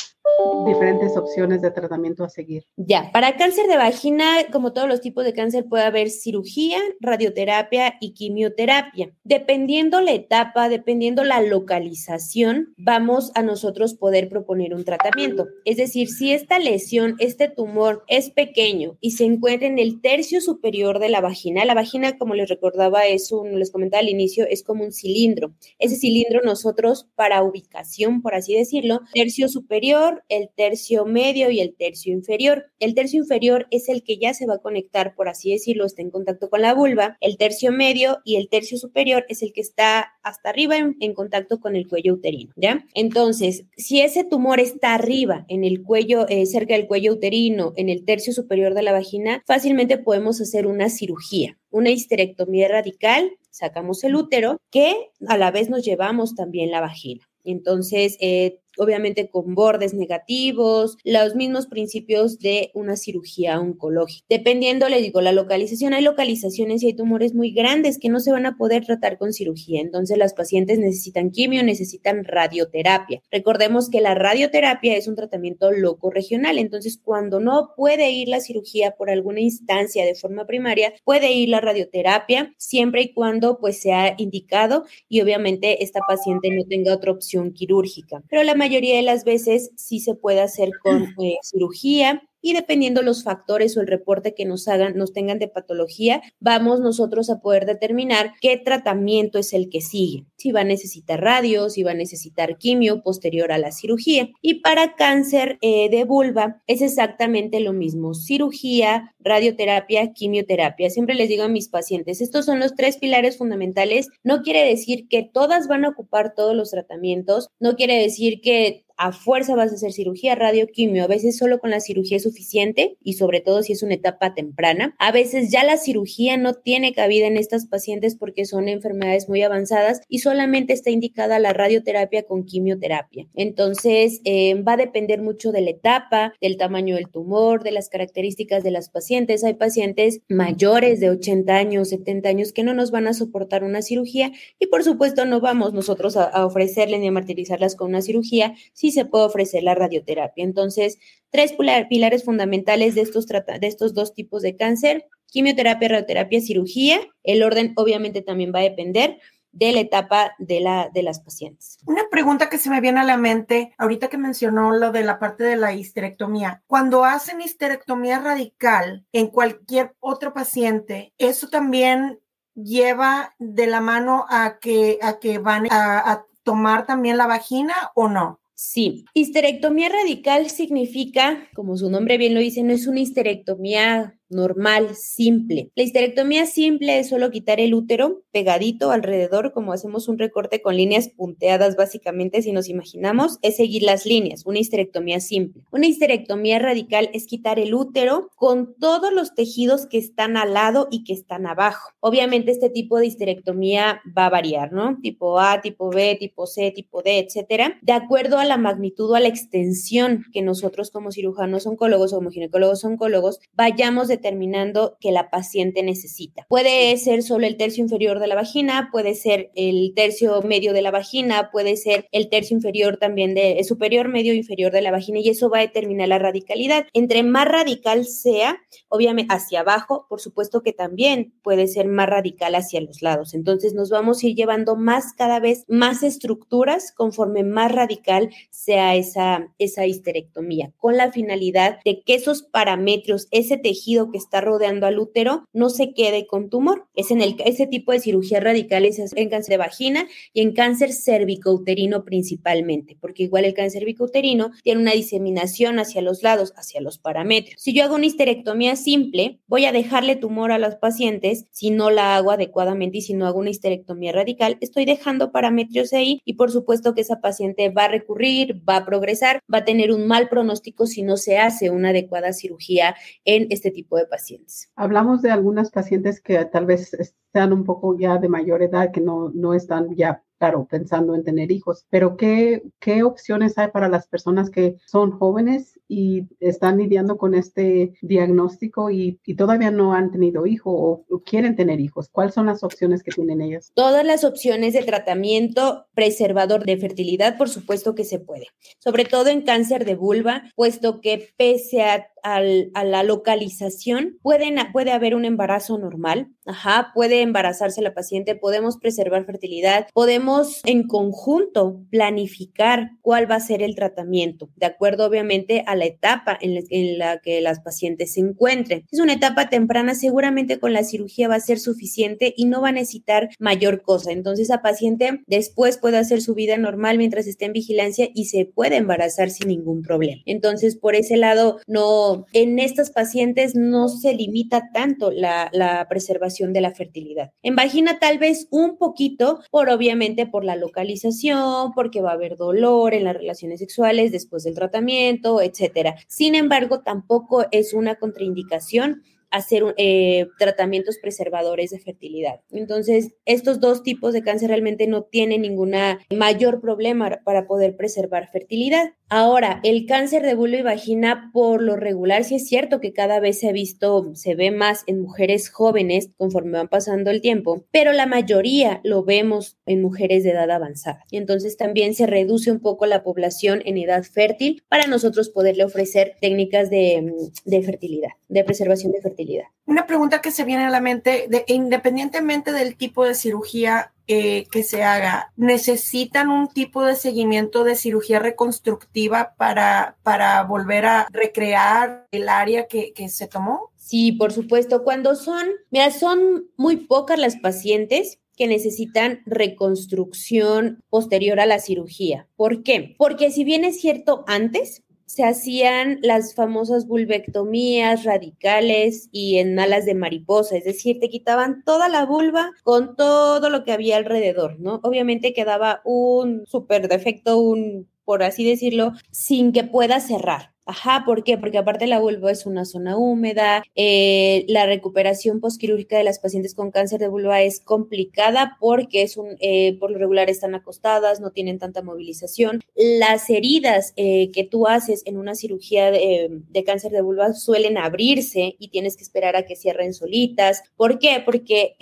diferentes 0.67 1.17
opciones 1.17 1.63
de 1.63 1.71
tratamiento 1.71 2.25
a 2.25 2.29
seguir? 2.29 2.65
Ya, 2.77 3.11
para 3.13 3.37
cáncer 3.37 3.67
de 3.67 3.77
vagina, 3.77 4.47
como 4.51 4.73
todos 4.73 4.89
los 4.89 5.01
tipos 5.01 5.25
de 5.25 5.33
cáncer, 5.33 5.67
puede 5.69 5.85
haber 5.85 6.11
cirugía, 6.11 6.79
radioterapia 7.01 7.95
y 8.01 8.15
quimioterapia. 8.15 9.13
Dependiendo 9.25 10.01
la 10.01 10.13
etapa, 10.13 10.69
dependiendo 10.69 11.25
la 11.25 11.41
localización, 11.41 12.75
vamos 12.77 13.33
a 13.35 13.43
nosotros 13.43 13.95
poder 13.95 14.29
proponer 14.29 14.75
un 14.75 14.85
tratamiento. 14.85 15.47
Es 15.65 15.77
decir, 15.77 16.09
si 16.09 16.33
esta 16.33 16.59
lesión, 16.59 17.17
este 17.19 17.49
tumor 17.49 18.05
es 18.09 18.31
pequeño 18.31 18.97
y 19.01 19.13
se 19.13 19.25
encuentra 19.25 19.69
en 19.69 19.79
el 19.79 20.01
tercio 20.01 20.41
superior 20.41 20.99
de 20.99 21.09
la 21.09 21.21
vagina, 21.21 21.65
la 21.65 21.75
vagina, 21.75 22.17
como 22.19 22.35
les 22.35 22.49
recordaba, 22.49 23.07
es 23.07 23.31
un, 23.33 23.59
les 23.59 23.71
comentaba 23.71 24.01
al 24.01 24.09
inicio, 24.09 24.47
es 24.49 24.63
como 24.63 24.85
un 24.85 24.93
cilindro. 24.93 25.55
Ese 25.79 25.97
cilindro 25.97 26.41
nosotros, 26.43 27.09
para 27.15 27.43
ubicación, 27.43 28.23
por 28.23 28.35
así 28.35 28.55
decirlo, 28.55 29.01
tercio 29.13 29.49
superior, 29.49 30.14
el 30.29 30.51
tercio 30.55 31.05
medio 31.05 31.51
y 31.51 31.61
el 31.61 31.75
tercio 31.75 32.13
inferior. 32.13 32.67
El 32.79 32.95
tercio 32.95 33.21
inferior 33.21 33.67
es 33.71 33.89
el 33.89 34.03
que 34.03 34.19
ya 34.19 34.35
se 34.35 34.47
va 34.47 34.55
a 34.55 34.63
conectar, 34.63 35.15
por 35.15 35.29
así 35.29 35.53
decirlo, 35.53 35.85
está 35.85 36.03
en 36.03 36.11
contacto 36.11 36.51
con 36.51 36.63
la 36.63 36.75
vulva. 36.75 37.17
El 37.21 37.37
tercio 37.37 37.73
medio 37.73 38.19
y 38.25 38.37
el 38.37 38.49
tercio 38.49 38.79
superior 38.79 39.25
es 39.29 39.43
el 39.43 39.53
que 39.53 39.61
está 39.61 40.13
hasta 40.23 40.51
arriba 40.51 40.77
en, 40.77 41.15
contacto 41.15 41.61
con 41.61 41.77
el 41.77 41.87
cuello 41.87 42.15
uterino, 42.15 42.53
¿ya? 42.57 42.85
Entonces, 42.95 43.65
si 43.77 44.01
ese 44.01 44.25
tumor 44.25 44.59
está 44.59 44.95
arriba, 44.95 45.45
en 45.49 45.65
el 45.65 45.83
cuello, 45.83 46.27
eh, 46.29 46.47
cerca 46.47 46.75
del 46.75 46.87
cuello 46.87 47.13
uterino, 47.13 47.73
en 47.77 47.89
el 47.89 48.05
tercio 48.05 48.33
superior 48.33 48.75
de 48.75 48.83
la 48.83 48.93
vagina, 48.93 49.43
fácilmente 49.47 49.99
podemos 49.99 50.41
hacer 50.41 50.67
una 50.67 50.89
cirugía, 50.89 51.59
una 51.71 51.91
histerectomía 51.91 52.69
radical, 52.69 53.33
sacamos 53.51 54.03
el 54.05 54.17
útero, 54.17 54.59
que 54.71 54.95
a 55.29 55.39
la 55.39 55.51
vez 55.51 55.71
nos 55.71 55.85
llevamos 55.85 56.35
también 56.35 56.71
la 56.71 56.81
vagina. 56.81 57.25
Entonces, 57.45 58.17
eh, 58.21 58.59
obviamente 58.79 59.29
con 59.29 59.55
bordes 59.55 59.95
negativos, 59.95 60.97
los 61.05 61.35
mismos 61.35 61.67
principios 61.67 62.39
de 62.39 62.71
una 62.75 62.97
cirugía 62.97 63.61
oncológica. 63.61 64.25
Dependiendo, 64.29 64.89
le 64.89 65.01
digo, 65.01 65.21
la 65.21 65.33
localización, 65.33 65.95
hay 65.95 66.03
localizaciones 66.03 66.83
y 66.83 66.87
hay 66.89 66.95
tumores 66.95 67.35
muy 67.35 67.53
grandes 67.53 67.99
que 67.99 68.09
no 68.09 68.21
se 68.21 68.33
van 68.33 68.47
a 68.47 68.57
poder 68.57 68.85
tratar 68.85 69.19
con 69.19 69.33
cirugía. 69.33 69.81
Entonces, 69.81 70.19
las 70.19 70.35
pacientes 70.35 70.79
necesitan 70.79 71.31
quimio, 71.31 71.63
necesitan 71.63 72.25
radioterapia. 72.25 73.23
Recordemos 73.31 73.91
que 73.91 74.01
la 74.01 74.15
radioterapia 74.15 74.97
es 74.97 75.09
un 75.09 75.17
tratamiento 75.17 75.71
loco 75.73 76.11
regional. 76.11 76.59
Entonces, 76.59 76.99
cuando 77.03 77.41
no 77.41 77.71
puede 77.77 78.11
ir 78.11 78.29
la 78.29 78.41
cirugía 78.41 78.93
por 78.97 79.11
alguna 79.11 79.41
instancia 79.41 80.05
de 80.05 80.15
forma 80.15 80.47
primaria, 80.47 80.93
puede 81.05 81.33
ir 81.33 81.49
la 81.49 81.61
radioterapia 81.61 82.55
siempre 82.59 83.03
y 83.03 83.13
cuando 83.13 83.59
pues 83.59 83.81
sea 83.81 84.15
indicado 84.19 84.85
y 85.09 85.21
obviamente 85.21 85.83
esta 85.83 86.01
paciente 86.07 86.51
no 86.51 86.65
tenga 86.65 86.95
otra 86.95 87.13
opción 87.13 87.53
quirúrgica. 87.53 88.23
Pero 88.29 88.43
la 88.43 88.55
mayoría 88.65 88.97
de 88.97 89.03
las 89.03 89.25
veces 89.25 89.71
sí 89.77 90.01
se 90.01 90.15
puede 90.15 90.41
hacer 90.41 90.71
con 90.83 91.03
eh, 91.23 91.37
cirugía 91.43 92.23
y 92.45 92.53
dependiendo 92.53 93.01
los 93.01 93.25
factores 93.25 93.75
o 93.75 93.81
el 93.81 93.87
reporte 93.87 94.35
que 94.35 94.45
nos 94.45 94.69
hagan, 94.69 94.99
nos 94.99 95.15
tengan 95.15 95.39
de 95.39 95.49
patología, 95.49 96.21
vamos 96.41 96.79
nosotros 96.79 97.31
a 97.31 97.41
poder 97.41 97.65
determinar 97.65 98.33
qué 98.43 98.59
tratamiento 98.59 99.39
es 99.39 99.55
el 99.55 99.71
que 99.71 99.81
sigue. 99.81 100.27
Si 100.37 100.53
va 100.53 100.61
a 100.61 100.65
necesitar 100.65 101.23
radio, 101.23 101.71
si 101.71 101.83
va 101.83 101.93
a 101.93 101.95
necesitar 101.95 102.59
quimio 102.59 103.03
posterior 103.03 103.51
a 103.51 103.57
la 103.57 103.73
cirugía. 103.73 104.29
Y 104.43 104.61
para 104.61 104.95
cáncer 104.95 105.57
eh, 105.63 105.89
de 105.89 106.05
vulva 106.05 106.61
es 106.67 106.83
exactamente 106.83 107.61
lo 107.61 107.73
mismo. 107.73 108.13
Cirugía, 108.13 109.15
radioterapia, 109.21 110.13
quimioterapia. 110.13 110.91
Siempre 110.91 111.15
les 111.15 111.31
digo 111.31 111.45
a 111.45 111.49
mis 111.49 111.71
pacientes, 111.71 112.21
estos 112.21 112.45
son 112.45 112.61
los 112.61 112.75
tres 112.75 112.99
pilares 112.99 113.39
fundamentales. 113.39 114.09
No 114.23 114.43
quiere 114.43 114.67
decir 114.67 115.09
que 115.09 115.23
todas 115.23 115.67
van 115.67 115.87
a 115.87 115.89
ocupar 115.89 116.35
todos 116.35 116.55
los 116.55 116.71
tratamientos. 116.71 117.49
No 117.59 117.75
quiere 117.75 117.99
decir 117.99 118.43
que 118.43 118.85
a 118.97 119.13
fuerza 119.13 119.57
vas 119.57 119.73
a 119.73 119.75
hacer 119.75 119.93
cirugía, 119.93 120.35
radioquimio, 120.35 121.05
a 121.05 121.09
veces 121.09 121.37
solo 121.37 121.59
con 121.59 121.71
la 121.71 121.81
cirugía 121.81 122.17
es 122.17 122.23
suficiente 122.23 122.97
y 123.03 123.15
sobre 123.15 123.41
todo 123.41 123.63
si 123.63 123.73
es 123.73 123.83
una 123.83 123.95
etapa 123.95 124.35
temprana. 124.35 124.95
A 124.99 125.13
veces 125.13 125.51
ya 125.51 125.65
la 125.65 125.77
cirugía 125.77 126.37
no 126.37 126.55
tiene 126.55 126.93
cabida 126.93 127.27
en 127.27 127.37
estas 127.37 127.67
pacientes 127.67 128.17
porque 128.17 128.45
son 128.45 128.69
enfermedades 128.69 129.29
muy 129.29 129.43
avanzadas 129.43 130.01
y 130.09 130.21
solamente 130.21 130.73
está 130.73 130.91
indicada 130.91 131.39
la 131.39 131.53
radioterapia 131.53 132.25
con 132.25 132.45
quimioterapia. 132.45 133.27
Entonces 133.35 134.21
eh, 134.25 134.55
va 134.63 134.75
a 134.75 134.79
depender 134.79 135.23
mucho 135.23 135.53
de 135.53 135.63
la 135.63 135.71
etapa, 135.71 136.35
del 136.41 136.57
tamaño 136.57 136.97
del 136.97 137.09
tumor, 137.09 137.63
de 137.63 137.73
las 137.73 137.89
características 137.89 138.63
de 138.63 138.71
las 138.71 138.91
pacientes. 138.91 139.45
Hay 139.45 139.55
pacientes 139.55 140.21
mayores 140.29 141.01
de 141.01 141.11
80 141.11 141.55
años, 141.55 141.89
70 141.89 142.29
años 142.29 142.53
que 142.53 142.63
no 142.63 142.75
nos 142.75 142.91
van 142.91 143.09
a 143.09 143.15
soportar 143.15 143.65
una 143.65 143.83
cirugía 143.83 144.33
y 144.59 144.67
por 144.67 144.85
supuesto 144.85 145.25
no 145.25 145.41
vamos 145.41 145.73
nosotros 145.73 146.17
a, 146.17 146.25
a 146.25 146.47
ofrecerles 146.47 147.01
ni 147.01 147.09
a 147.09 147.13
martirizarlas 147.13 147.77
con 147.77 147.89
una 147.89 148.03
cirugía 148.03 148.55
sí 148.85 148.91
se 148.91 149.07
puede 149.07 149.25
ofrecer 149.25 149.63
la 149.63 149.75
radioterapia. 149.75 150.45
Entonces, 150.45 150.99
tres 151.31 151.55
pilares 151.89 152.23
fundamentales 152.23 152.95
de 152.95 153.01
estos, 153.01 153.27
de 153.27 153.67
estos 153.67 153.95
dos 153.95 154.13
tipos 154.13 154.43
de 154.43 154.57
cáncer, 154.57 155.07
quimioterapia, 155.29 155.89
radioterapia, 155.89 156.43
cirugía. 156.43 157.01
El 157.23 157.43
orden 157.43 157.73
obviamente 157.77 158.21
también 158.21 158.53
va 158.55 158.59
a 158.59 158.65
depender 158.65 159.19
de 159.53 159.73
la 159.73 159.81
etapa 159.81 160.33
de, 160.39 160.61
la, 160.61 160.91
de 160.93 161.03
las 161.03 161.21
pacientes. 161.21 161.79
Una 161.87 162.03
pregunta 162.11 162.51
que 162.51 162.59
se 162.59 162.69
me 162.69 162.83
viene 162.83 163.01
a 163.01 163.05
la 163.05 163.17
mente, 163.17 163.73
ahorita 163.79 164.09
que 164.09 164.19
mencionó 164.19 164.73
lo 164.73 164.93
de 164.93 165.03
la 165.03 165.19
parte 165.19 165.45
de 165.45 165.57
la 165.57 165.73
histerectomía, 165.73 166.63
cuando 166.67 167.07
hacen 167.07 167.41
histerectomía 167.41 168.19
radical 168.19 169.07
en 169.13 169.29
cualquier 169.29 169.95
otro 169.99 170.35
paciente, 170.35 171.15
eso 171.17 171.49
también 171.49 172.21
lleva 172.55 173.35
de 173.39 173.67
la 173.67 173.81
mano 173.81 174.27
a 174.29 174.59
que, 174.59 174.99
a 175.01 175.19
que 175.21 175.39
van 175.39 175.69
a 175.71 176.27
tomar 176.43 176.85
también 176.85 177.17
la 177.17 177.27
vagina 177.27 177.75
o 177.95 178.09
no? 178.09 178.41
Sí, 178.59 179.05
histerectomía 179.15 179.89
radical 179.89 180.49
significa, 180.49 181.49
como 181.55 181.77
su 181.77 181.91
nombre 181.91 182.19
bien 182.19 182.35
lo 182.35 182.41
dice, 182.41 182.63
no 182.63 182.73
es 182.73 182.87
una 182.87 183.01
histerectomía 183.01 184.17
normal, 184.29 184.95
simple. 184.95 185.71
La 185.75 185.83
histerectomía 185.83 186.47
simple 186.47 186.99
es 186.99 187.09
solo 187.09 187.31
quitar 187.31 187.61
el 187.61 187.75
útero 187.75 188.23
pegadito 188.33 188.91
alrededor, 188.91 189.53
como 189.53 189.73
hacemos 189.73 190.09
un 190.09 190.19
recorte 190.19 190.61
con 190.61 190.77
líneas 190.77 191.09
punteadas 191.09 191.77
básicamente, 191.77 192.43
si 192.43 192.53
nos 192.53 192.69
imaginamos, 192.69 193.39
es 193.43 193.57
seguir 193.57 193.83
las 193.83 194.07
líneas, 194.07 194.45
una 194.45 194.59
histerectomía 194.59 195.21
simple. 195.21 195.63
Una 195.71 195.87
histerectomía 195.87 196.59
radical 196.59 197.11
es 197.13 197.27
quitar 197.27 197.59
el 197.59 197.75
útero 197.75 198.31
con 198.35 198.75
todos 198.79 199.13
los 199.13 199.35
tejidos 199.35 199.87
que 199.87 199.99
están 199.99 200.37
al 200.37 200.55
lado 200.55 200.89
y 200.91 201.05
que 201.05 201.13
están 201.13 201.47
abajo. 201.47 201.93
Obviamente 202.01 202.51
este 202.51 202.71
tipo 202.71 202.99
de 202.99 203.07
histerectomía 203.07 204.01
va 204.17 204.27
a 204.27 204.31
variar, 204.31 204.73
¿no? 204.73 204.99
Tipo 205.01 205.39
A, 205.39 205.61
tipo 205.61 205.91
B, 205.91 206.17
tipo 206.19 206.47
C, 206.47 206.73
tipo 206.73 207.03
D, 207.03 207.19
etcétera, 207.19 207.79
de 207.83 207.93
acuerdo 207.93 208.39
a 208.39 208.45
la 208.45 208.57
magnitud 208.57 209.11
o 209.11 209.15
a 209.15 209.21
la 209.21 209.29
extensión 209.29 210.25
que 210.33 210.43
nosotros 210.43 210.91
como 210.91 211.13
cirujanos 211.13 211.67
oncólogos 211.67 212.13
o 212.13 212.17
como 212.17 212.31
ginecólogos 212.31 212.85
oncólogos 212.85 213.41
vayamos 213.53 214.09
determinando 214.17 214.97
que 215.01 215.13
la 215.13 215.31
paciente 215.31 215.83
necesita. 215.83 216.47
Puede 216.49 216.97
ser 216.97 217.23
solo 217.23 217.47
el 217.47 217.57
tercio 217.57 217.83
inferior 217.83 218.19
de 218.19 218.27
la 218.27 218.35
vagina, 218.35 218.89
puede 218.93 219.15
ser 219.15 219.51
el 219.55 219.93
tercio 219.95 220.43
medio 220.43 220.73
de 220.73 220.83
la 220.83 220.91
vagina, 220.91 221.51
puede 221.51 221.77
ser 221.77 222.07
el 222.13 222.29
tercio 222.29 222.57
inferior 222.57 222.97
también 222.97 223.35
de 223.35 223.63
superior, 223.65 224.09
medio, 224.09 224.35
inferior 224.35 224.73
de 224.73 224.83
la 224.83 224.91
vagina 224.91 225.19
y 225.21 225.29
eso 225.29 225.51
va 225.51 225.59
a 225.59 225.63
determinar 225.63 226.09
la 226.09 226.19
radicalidad. 226.19 226.87
Entre 226.93 227.23
más 227.23 227.47
radical 227.47 228.05
sea, 228.05 228.59
obviamente 228.89 229.35
hacia 229.35 229.61
abajo, 229.61 230.07
por 230.09 230.21
supuesto 230.21 230.63
que 230.63 230.73
también 230.73 231.35
puede 231.43 231.67
ser 231.67 231.87
más 231.87 232.09
radical 232.09 232.55
hacia 232.55 232.81
los 232.81 233.03
lados. 233.03 233.35
Entonces 233.35 233.75
nos 233.75 233.91
vamos 233.91 234.23
a 234.23 234.27
ir 234.27 234.37
llevando 234.37 234.77
más 234.77 235.13
cada 235.13 235.41
vez 235.41 235.65
más 235.69 236.03
estructuras 236.03 236.93
conforme 236.93 237.43
más 237.43 237.73
radical 237.73 238.31
sea 238.51 238.95
esa, 238.95 239.53
esa 239.59 239.87
histerectomía, 239.87 240.73
con 240.79 240.97
la 240.97 241.13
finalidad 241.13 241.79
de 241.85 242.03
que 242.03 242.15
esos 242.15 242.43
parámetros, 242.43 243.29
ese 243.31 243.57
tejido 243.57 244.04
que 244.11 244.19
está 244.19 244.41
rodeando 244.41 244.87
al 244.87 244.99
útero, 244.99 245.45
no 245.53 245.69
se 245.69 245.93
quede 245.93 246.27
con 246.27 246.51
tumor. 246.51 246.87
Es 246.95 247.11
en 247.11 247.21
el, 247.21 247.37
ese 247.45 247.67
tipo 247.67 247.93
de 247.93 248.01
cirugía 248.01 248.41
radical 248.41 248.85
es 248.85 248.99
en 249.15 249.29
cáncer 249.29 249.53
de 249.53 249.57
vagina 249.59 250.07
y 250.33 250.41
en 250.41 250.53
cáncer 250.53 250.93
cervicouterino 250.93 252.05
principalmente, 252.05 252.97
porque 253.01 253.25
igual 253.25 253.45
el 253.45 253.55
cáncer 253.55 253.83
cervicouterino 253.83 254.51
tiene 254.63 254.81
una 254.81 254.93
diseminación 254.93 255.79
hacia 255.79 256.03
los 256.03 256.23
lados, 256.23 256.53
hacia 256.57 256.81
los 256.81 256.99
parámetros. 256.99 257.55
Si 257.59 257.73
yo 257.73 257.85
hago 257.85 257.95
una 257.95 258.07
histerectomía 258.07 258.77
simple, 258.77 259.41
voy 259.47 259.65
a 259.65 259.73
dejarle 259.73 260.17
tumor 260.17 260.53
a 260.53 260.59
los 260.59 260.77
pacientes 260.77 261.47
si 261.51 261.71
no 261.71 261.91
la 261.91 262.17
hago 262.17 262.31
adecuadamente 262.31 262.99
y 262.99 263.03
si 263.03 263.15
no 263.15 263.27
hago 263.27 263.39
una 263.39 263.51
histerectomía 263.51 264.13
radical, 264.13 264.57
estoy 264.61 264.85
dejando 264.85 265.33
parámetros 265.33 265.93
ahí 265.93 266.21
y 266.25 266.35
por 266.35 266.51
supuesto 266.51 266.95
que 266.95 267.01
esa 267.01 267.21
paciente 267.21 267.69
va 267.71 267.85
a 267.85 267.89
recurrir, 267.89 268.63
va 268.69 268.77
a 268.77 268.87
progresar, 268.87 269.41
va 269.53 269.59
a 269.59 269.65
tener 269.65 269.93
un 269.93 270.07
mal 270.07 270.29
pronóstico 270.29 270.87
si 270.87 271.03
no 271.03 271.17
se 271.17 271.39
hace 271.39 271.71
una 271.71 271.91
adecuada 271.91 272.33
cirugía 272.33 272.95
en 273.25 273.47
este 273.51 273.71
tipo 273.71 273.94
de 273.97 274.07
pacientes. 274.07 274.71
Hablamos 274.77 275.23
de 275.23 275.31
algunas 275.31 275.71
pacientes 275.71 276.21
que 276.21 276.45
tal 276.47 276.67
vez 276.67 276.91
sean 277.33 277.53
un 277.53 277.65
poco 277.65 277.99
ya 277.99 278.19
de 278.19 278.29
mayor 278.29 278.63
edad, 278.63 278.91
que 278.93 279.01
no, 279.01 279.31
no 279.31 279.55
están 279.55 279.95
ya 279.97 280.23
claro, 280.45 280.67
pensando 280.71 281.15
en 281.15 281.25
tener 281.25 281.51
hijos, 281.51 281.87
pero 281.89 282.19
¿qué, 282.19 282.63
¿qué 282.79 283.03
opciones 283.03 283.57
hay 283.57 283.69
para 283.69 283.89
las 283.89 284.07
personas 284.07 284.51
que 284.51 284.77
son 284.87 285.11
jóvenes 285.13 285.81
y 285.89 286.25
están 286.39 286.77
lidiando 286.77 287.17
con 287.17 287.35
este 287.35 287.95
diagnóstico 288.03 288.91
y, 288.91 289.19
todavía 289.39 289.71
no 289.71 289.95
han 289.95 290.11
tenido 290.11 290.47
hijo 290.47 290.71
o, 291.09 291.23
quieren 291.25 291.57
tener 291.57 291.81
hijos? 291.81 292.11
¿Cuáles 292.11 292.35
son 292.35 292.45
las 292.45 292.63
opciones 292.63 293.03
que 293.03 293.11
tienen 293.11 293.41
ellas? 293.41 293.73
Todas 293.75 294.05
las 294.05 294.23
opciones 294.23 294.75
de 294.75 294.83
tratamiento 294.83 295.87
preservador 295.95 296.67
de 296.67 296.77
fertilidad, 296.77 297.39
por 297.39 297.49
supuesto 297.49 297.95
que 297.95 298.05
se 298.05 298.19
puede, 298.19 298.49
sobre 298.79 299.07
todo 299.07 299.29
en 299.29 299.43
cáncer 299.43 299.87
de 299.87 299.95
vulva, 299.95 300.43
puesto 300.57 301.01
que 301.01 301.31
pese 301.39 301.85
a 301.85 302.07
a 302.25 302.41
la 302.85 303.03
localización, 303.03 304.19
pueden, 304.23 304.57
puede 304.73 304.93
haber 304.93 305.15
un 305.15 305.27
embarazo 305.27 305.77
normal, 305.77 306.31
ajá, 306.47 306.93
puede 306.95 307.23
embarazarse 307.23 307.83
la 307.83 307.95
paciente, 307.95 308.35
podemos 308.35 308.77
preservar 308.77 309.25
fertilidad, 309.25 309.87
podemos 309.93 310.61
en 310.65 310.87
conjunto 310.87 311.81
planificar 311.91 312.91
cuál 313.01 313.31
va 313.31 313.37
a 313.37 313.41
ser 313.41 313.63
el 313.63 313.75
tratamiento, 313.75 314.51
de 314.57 314.67
acuerdo 314.67 315.07
obviamente 315.07 315.65
a 315.67 315.77
la 315.77 315.87
etapa 315.87 316.39
en 316.41 316.99
la, 316.99 317.19
que 317.19 317.41
las 317.41 317.61
pacientes 317.61 318.15
se 318.15 318.21
encuentren. 318.21 318.87
Es 318.91 319.01
una 319.01 319.15
etapa 319.15 319.49
temprana, 319.49 319.95
seguramente 319.95 320.59
con 320.59 320.73
la 320.73 320.85
cirugía 320.85 321.29
va 321.29 321.37
a 321.37 321.41
ser 321.41 321.59
suficiente 321.59 322.35
y 322.37 322.47
no 322.47 322.61
va 322.61 322.69
a 322.69 322.73
necesitar 322.73 323.31
mayor 323.39 323.83
cosa. 323.83 324.13
Entonces, 324.13 324.49
la 324.49 324.63
paciente 324.63 325.23
después 325.27 325.79
puede 325.79 325.99
hacer 325.99 326.21
su 326.21 326.35
vida 326.35 326.57
normal 326.57 326.99
mientras 326.99 327.27
esté 327.27 327.47
en 327.47 327.53
vigilancia 327.53 328.09
y 328.15 328.27
se 328.27 328.45
puede 328.45 328.77
embarazar 328.77 329.31
sin 329.31 329.49
ningún 329.49 329.83
problema. 329.83 330.23
Entonces, 330.27 330.77
por 330.77 330.95
ese 330.95 331.17
lado, 331.17 331.59
no 331.67 332.27
en 332.33 332.59
estas 332.59 332.91
pacientes 332.91 333.55
no 333.55 333.89
se 333.89 334.15
limita 334.15 334.71
tanto 334.73 335.11
la, 335.11 335.51
la 335.53 335.87
preservación 335.89 336.34
de 336.43 336.61
la 336.61 336.75
fertilidad. 336.75 337.33
En 337.43 337.57
vagina 337.57 337.99
tal 337.99 338.19
vez 338.19 338.49
un 338.51 338.77
poquito, 338.77 339.41
por 339.51 339.69
obviamente 339.69 340.27
por 340.27 340.45
la 340.45 340.57
localización, 340.57 341.73
porque 341.75 342.01
va 342.01 342.11
a 342.11 342.15
haber 342.15 342.37
dolor 342.37 342.95
en 342.95 343.05
las 343.05 343.17
relaciones 343.17 343.61
sexuales 343.61 344.13
después 344.13 344.45
del 344.45 344.55
tratamiento, 344.55 345.41
etcétera. 345.41 345.97
Sin 346.09 346.35
embargo, 346.35 346.81
tampoco 346.83 347.47
es 347.51 347.75
una 347.75 347.97
contraindicación 347.97 349.03
hacer 349.35 349.75
eh, 349.79 350.29
tratamientos 350.39 350.99
preservadores 351.03 351.71
de 351.71 351.81
fertilidad. 351.81 352.41
Entonces, 352.53 353.17
estos 353.25 353.59
dos 353.59 353.83
tipos 353.83 354.13
de 354.13 354.23
cáncer 354.23 354.49
realmente 354.49 354.87
no 354.87 355.03
tienen 355.03 355.43
ninguna 355.43 355.99
mayor 356.15 356.61
problema 356.61 357.19
para 357.25 357.49
poder 357.49 357.77
preservar 357.77 358.31
fertilidad. 358.31 358.93
Ahora, 359.17 359.61
el 359.63 359.87
cáncer 359.87 360.23
de 360.23 360.35
vulva 360.35 360.57
y 360.59 360.63
vagina, 360.63 361.31
por 361.33 361.63
lo 361.63 361.77
regular, 361.77 362.25
sí 362.25 362.35
es 362.35 362.49
cierto 362.49 362.81
que 362.81 362.93
cada 362.93 363.21
vez 363.21 363.39
se 363.39 363.49
ha 363.49 363.53
visto, 363.53 364.11
se 364.17 364.35
ve 364.35 364.51
más 364.51 364.83
en 364.89 365.01
mujeres 365.01 365.51
jóvenes 365.51 366.11
conforme 366.17 366.59
van 366.59 366.67
pasando 366.67 367.13
el 367.13 367.21
tiempo, 367.21 367.65
pero 367.71 367.93
la 367.93 368.07
mayoría 368.07 368.81
lo 368.83 369.05
vemos 369.05 369.57
en 369.67 369.83
mujeres 369.83 370.25
de 370.25 370.31
edad 370.31 370.51
avanzada. 370.51 371.05
Y 371.13 371.19
entonces 371.19 371.57
también 371.57 371.95
se 371.95 372.09
reduce 372.09 372.51
un 372.51 372.59
poco 372.59 372.87
la 372.87 373.05
población 373.05 373.63
en 373.65 373.79
edad 373.79 374.03
fértil 374.03 374.65
para 374.69 374.89
nosotros 374.89 375.29
poderle 375.29 375.63
ofrecer 375.63 376.17
técnicas 376.21 376.69
de, 376.69 377.15
de 377.45 377.63
fertilidad, 377.63 378.11
de 378.29 378.43
preservación 378.43 378.91
de 378.91 379.01
fertilidad. 379.01 379.47
Una 379.67 379.87
pregunta 379.87 380.21
que 380.21 380.31
se 380.31 380.45
viene 380.45 380.65
a 380.65 380.71
la 380.71 380.81
mente, 380.81 381.27
de, 381.29 381.45
independientemente 381.49 382.53
del 382.53 382.77
tipo 382.77 383.05
de 383.05 383.15
cirugía 383.15 383.93
eh, 384.07 384.47
que 384.51 384.63
se 384.63 384.83
haga, 384.83 385.33
¿necesitan 385.37 386.29
un 386.29 386.49
tipo 386.49 386.85
de 386.85 386.95
seguimiento 386.95 387.65
de 387.65 387.75
cirugía 387.75 388.19
reconstructiva 388.19 389.35
para, 389.39 389.97
para 390.03 390.43
volver 390.43 390.85
a 390.85 391.07
recrear 391.11 392.07
el 392.11 392.29
área 392.29 392.67
que, 392.67 392.93
que 392.93 393.09
se 393.09 393.27
tomó? 393.27 393.71
Sí, 393.77 394.13
por 394.13 394.33
supuesto. 394.33 394.85
Cuando 394.85 395.15
son, 395.15 395.47
mira, 395.71 395.91
son 395.91 396.51
muy 396.57 396.77
pocas 396.77 397.19
las 397.19 397.37
pacientes 397.37 398.19
que 398.37 398.47
necesitan 398.47 399.21
reconstrucción 399.27 400.83
posterior 400.91 401.41
a 401.41 401.47
la 401.47 401.59
cirugía. 401.59 402.29
¿Por 402.37 402.63
qué? 402.63 402.95
Porque 402.99 403.31
si 403.31 403.45
bien 403.45 403.65
es 403.65 403.81
cierto 403.81 404.25
antes, 404.27 404.83
se 405.07 405.25
hacían 405.25 405.99
las 406.03 406.35
famosas 406.35 406.87
vulvectomías 406.87 408.05
radicales 408.05 409.09
y 409.13 409.39
en 409.39 409.59
alas 409.59 409.85
de 409.85 409.95
mariposa, 409.95 410.57
es 410.57 410.65
decir, 410.65 410.99
te 411.01 411.09
quitaban 411.09 411.63
toda 411.65 411.89
la 411.89 412.05
vulva 412.07 412.53
con 412.63 412.97
todo 412.97 413.51
lo 413.51 413.65
que 413.65 413.73
había 413.73 413.97
alrededor, 413.97 414.59
¿no? 414.61 414.81
Obviamente 414.83 415.35
quedaba 415.35 415.81
un 415.85 416.47
súper 416.47 416.89
defecto, 416.89 417.39
un, 417.39 417.89
por 418.05 418.23
así 418.23 418.49
decirlo, 418.49 418.93
sin 419.11 419.53
que 419.53 419.65
pueda 419.65 420.01
cerrar. 420.01 420.54
Ajá, 420.67 421.03
¿por 421.05 421.25
qué? 421.25 421.37
Porque 421.37 421.59
aparte 421.59 421.87
la 421.87 421.99
vulva 421.99 422.31
es 422.31 422.47
una 422.47 422.65
zona 422.65 422.97
húmeda, 422.97 423.63
eh, 423.75 424.47
la 424.49 424.65
recuperación 424.65 425.41
postquirúrgica 425.41 425.99
de 425.99 426.05
las 426.05 426.19
pacientes 426.19 426.55
con 426.55 426.71
cáncer 426.71 427.01
de 427.01 427.09
vulva 427.09 427.43
es 427.43 427.61
complicada 427.61 428.57
porque 428.61 429.03
es 429.03 429.19
un, 429.19 429.37
eh, 429.41 429.77
por 429.79 429.91
lo 429.91 429.99
regular 429.99 430.31
están 430.31 430.55
acostadas, 430.55 431.21
no 431.21 431.33
tienen 431.33 431.59
tanta 431.59 431.83
movilización. 431.83 432.63
Las 432.75 433.29
heridas 433.29 433.93
eh, 433.97 434.31
que 434.33 434.45
tú 434.45 434.67
haces 434.67 435.03
en 435.05 435.19
una 435.19 435.35
cirugía 435.35 435.91
de, 435.91 436.65
cáncer 436.65 436.93
de 436.93 437.03
vulva 437.03 437.35
suelen 437.35 437.77
abrirse 437.77 438.57
y 438.59 438.69
tienes 438.69 438.97
que 438.97 439.03
esperar 439.03 439.37
a 439.37 439.45
que 439.45 439.57
cierren 439.57 439.93
solitas. 439.93 440.63
¿Por 440.77 440.99
qué? 440.99 441.23
Porque 441.23 441.77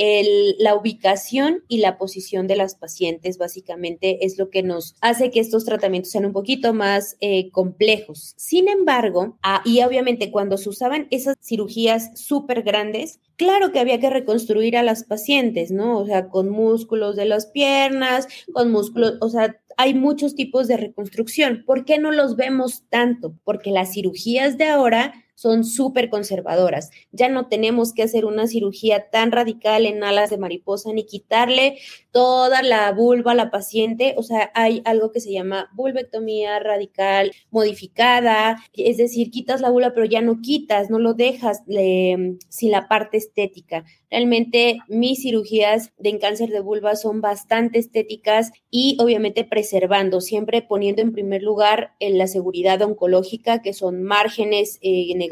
la 0.58 0.74
ubicación 0.74 1.62
y 1.68 1.78
la 1.78 1.98
posición 1.98 2.48
de 2.48 2.56
las 2.56 2.74
pacientes 2.74 3.38
básicamente 3.38 4.26
es 4.26 4.38
lo 4.38 4.50
que 4.50 4.64
nos 4.64 4.96
hace 5.00 5.30
que 5.30 5.38
estos 5.38 5.64
tratamientos 5.64 6.10
sean 6.10 6.24
un 6.24 6.32
poquito 6.32 6.74
más 6.74 7.16
complejos. 7.52 8.34
Sin 8.36 8.71
embargo, 8.72 9.38
ah, 9.42 9.62
y 9.64 9.82
obviamente 9.82 10.30
cuando 10.30 10.56
se 10.56 10.68
usaban 10.68 11.06
esas 11.10 11.36
cirugías 11.40 12.10
súper 12.18 12.62
grandes, 12.62 13.20
claro 13.36 13.72
que 13.72 13.78
había 13.78 14.00
que 14.00 14.10
reconstruir 14.10 14.76
a 14.76 14.82
las 14.82 15.04
pacientes, 15.04 15.70
¿no? 15.70 15.98
O 15.98 16.06
sea, 16.06 16.28
con 16.28 16.48
músculos 16.48 17.16
de 17.16 17.26
las 17.26 17.46
piernas, 17.46 18.26
con 18.52 18.72
músculos, 18.72 19.14
o 19.20 19.28
sea, 19.28 19.56
hay 19.76 19.94
muchos 19.94 20.34
tipos 20.34 20.68
de 20.68 20.76
reconstrucción. 20.76 21.64
¿Por 21.66 21.84
qué 21.84 21.98
no 21.98 22.10
los 22.10 22.36
vemos 22.36 22.84
tanto? 22.88 23.34
Porque 23.44 23.70
las 23.70 23.92
cirugías 23.92 24.58
de 24.58 24.66
ahora 24.66 25.14
son 25.42 25.64
súper 25.64 26.08
conservadoras. 26.08 26.90
Ya 27.10 27.28
no 27.28 27.48
tenemos 27.48 27.92
que 27.92 28.04
hacer 28.04 28.26
una 28.26 28.46
cirugía 28.46 29.10
tan 29.10 29.32
radical 29.32 29.86
en 29.86 30.04
alas 30.04 30.30
de 30.30 30.38
mariposa 30.38 30.92
ni 30.92 31.04
quitarle 31.04 31.78
toda 32.12 32.62
la 32.62 32.92
vulva 32.92 33.32
a 33.32 33.34
la 33.34 33.50
paciente. 33.50 34.14
O 34.16 34.22
sea, 34.22 34.52
hay 34.54 34.82
algo 34.84 35.10
que 35.10 35.18
se 35.18 35.32
llama 35.32 35.68
vulvectomía 35.74 36.60
radical 36.60 37.32
modificada, 37.50 38.62
es 38.72 38.98
decir, 38.98 39.32
quitas 39.32 39.60
la 39.60 39.70
vulva 39.70 39.92
pero 39.92 40.06
ya 40.06 40.20
no 40.20 40.40
quitas, 40.42 40.90
no 40.90 41.00
lo 41.00 41.14
dejas 41.14 41.62
sin 41.66 42.70
la 42.70 42.86
parte 42.86 43.16
estética. 43.16 43.84
Realmente 44.12 44.78
mis 44.88 45.22
cirugías 45.22 45.90
de 45.98 46.18
cáncer 46.18 46.50
de 46.50 46.60
vulva 46.60 46.94
son 46.94 47.20
bastante 47.20 47.78
estéticas 47.78 48.52
y 48.70 48.96
obviamente 49.00 49.42
preservando, 49.42 50.20
siempre 50.20 50.62
poniendo 50.62 51.02
en 51.02 51.12
primer 51.12 51.42
lugar 51.42 51.94
en 51.98 52.18
la 52.18 52.26
seguridad 52.26 52.80
oncológica, 52.82 53.62
que 53.62 53.72
son 53.72 54.02
márgenes 54.02 54.78
eh, 54.82 55.14
negativos, 55.16 55.31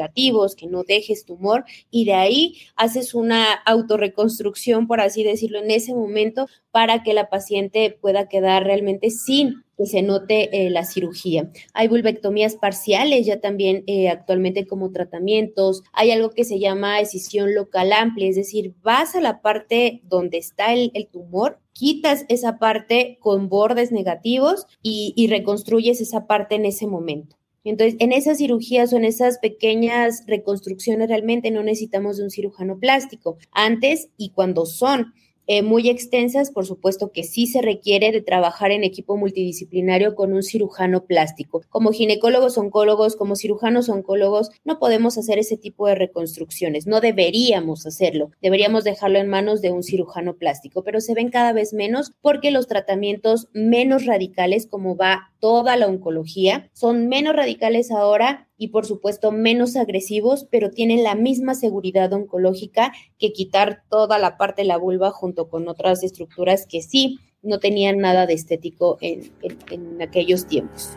que 0.56 0.66
no 0.66 0.84
dejes 0.84 1.24
tumor 1.24 1.64
y 1.90 2.04
de 2.04 2.14
ahí 2.14 2.56
haces 2.76 3.14
una 3.14 3.52
autorreconstrucción, 3.52 4.86
por 4.86 5.00
así 5.00 5.24
decirlo, 5.24 5.58
en 5.58 5.70
ese 5.70 5.94
momento 5.94 6.46
para 6.70 7.02
que 7.02 7.14
la 7.14 7.28
paciente 7.28 7.96
pueda 8.00 8.28
quedar 8.28 8.64
realmente 8.64 9.10
sin 9.10 9.64
que 9.76 9.86
se 9.86 10.02
note 10.02 10.50
eh, 10.52 10.70
la 10.70 10.84
cirugía. 10.84 11.50
Hay 11.72 11.88
vulvectomías 11.88 12.56
parciales 12.56 13.24
ya 13.24 13.40
también 13.40 13.82
eh, 13.86 14.08
actualmente 14.10 14.66
como 14.66 14.92
tratamientos. 14.92 15.82
Hay 15.94 16.10
algo 16.10 16.30
que 16.30 16.44
se 16.44 16.58
llama 16.58 17.00
escisión 17.00 17.54
local 17.54 17.92
amplia, 17.92 18.28
es 18.28 18.36
decir, 18.36 18.74
vas 18.82 19.14
a 19.14 19.20
la 19.20 19.40
parte 19.40 20.02
donde 20.04 20.36
está 20.36 20.74
el, 20.74 20.92
tumor, 21.10 21.60
quitas 21.72 22.26
esa 22.28 22.58
parte 22.58 23.16
con 23.20 23.48
bordes 23.48 23.90
negativos 23.90 24.66
y 24.82 25.26
reconstruyes 25.28 26.00
esa 26.00 26.26
parte 26.26 26.56
en 26.56 26.66
ese 26.66 26.86
momento. 26.86 27.39
Entonces, 27.64 27.96
en 28.01 28.12
esas 28.12 28.38
cirugías 28.38 28.92
o 28.92 28.96
en 28.96 29.05
esas 29.05 29.38
pequeñas 29.38 30.25
reconstrucciones 30.27 31.09
realmente 31.09 31.51
no 31.51 31.62
necesitamos 31.62 32.16
de 32.16 32.25
un 32.25 32.31
cirujano 32.31 32.79
plástico. 32.79 33.37
Antes 33.53 34.09
y 34.16 34.31
cuando 34.31 34.66
son 34.66 35.12
eh, 35.52 35.62
muy 35.62 35.88
extensas, 35.90 36.52
por 36.52 36.64
supuesto 36.64 37.10
que 37.10 37.24
sí 37.24 37.48
se 37.48 37.60
requiere 37.60 38.12
de 38.12 38.22
trabajar 38.22 38.70
en 38.70 38.84
equipo 38.84 39.16
multidisciplinario 39.16 40.14
con 40.14 40.32
un 40.32 40.44
cirujano 40.44 41.06
plástico. 41.06 41.62
Como 41.68 41.90
ginecólogos, 41.90 42.56
oncólogos, 42.56 43.16
como 43.16 43.34
cirujanos 43.34 43.88
oncólogos, 43.88 44.52
no 44.62 44.78
podemos 44.78 45.18
hacer 45.18 45.40
ese 45.40 45.56
tipo 45.56 45.88
de 45.88 45.96
reconstrucciones, 45.96 46.86
no 46.86 47.00
deberíamos 47.00 47.84
hacerlo, 47.84 48.30
deberíamos 48.40 48.84
dejarlo 48.84 49.18
en 49.18 49.26
manos 49.26 49.60
de 49.60 49.72
un 49.72 49.82
cirujano 49.82 50.36
plástico, 50.36 50.84
pero 50.84 51.00
se 51.00 51.14
ven 51.14 51.30
cada 51.30 51.52
vez 51.52 51.72
menos 51.72 52.12
porque 52.20 52.52
los 52.52 52.68
tratamientos 52.68 53.48
menos 53.52 54.06
radicales, 54.06 54.68
como 54.68 54.94
va 54.94 55.32
toda 55.40 55.76
la 55.76 55.88
oncología, 55.88 56.70
son 56.74 57.08
menos 57.08 57.34
radicales 57.34 57.90
ahora 57.90 58.49
y 58.61 58.68
por 58.68 58.85
supuesto 58.85 59.33
menos 59.33 59.75
agresivos, 59.75 60.46
pero 60.51 60.70
tienen 60.70 61.03
la 61.03 61.14
misma 61.14 61.55
seguridad 61.55 62.12
oncológica 62.12 62.92
que 63.18 63.33
quitar 63.33 63.85
toda 63.88 64.18
la 64.18 64.37
parte 64.37 64.61
de 64.62 64.68
la 64.68 64.77
vulva 64.77 65.11
junto 65.11 65.49
con 65.49 65.66
otras 65.66 66.03
estructuras 66.03 66.66
que 66.66 66.83
sí 66.83 67.18
no 67.42 67.59
tenían 67.59 67.96
nada 67.96 68.27
de 68.27 68.35
estético 68.35 68.99
en, 69.01 69.33
en 69.70 70.03
aquellos 70.03 70.46
tiempos. 70.46 70.90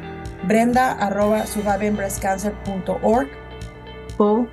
brenda.survivingbreastcancer.org 0.48 3.45
o 4.18 4.48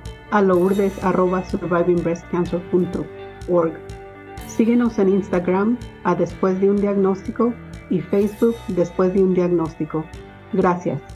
a. 3.47 3.73
Síguenos 4.47 4.99
en 4.99 5.09
Instagram 5.09 5.77
a 6.03 6.15
Después 6.15 6.59
de 6.61 6.69
un 6.69 6.77
Diagnóstico 6.77 7.53
y 7.89 8.01
Facebook 8.01 8.55
Después 8.67 9.13
de 9.13 9.23
un 9.23 9.33
Diagnóstico. 9.33 10.05
Gracias. 10.53 11.12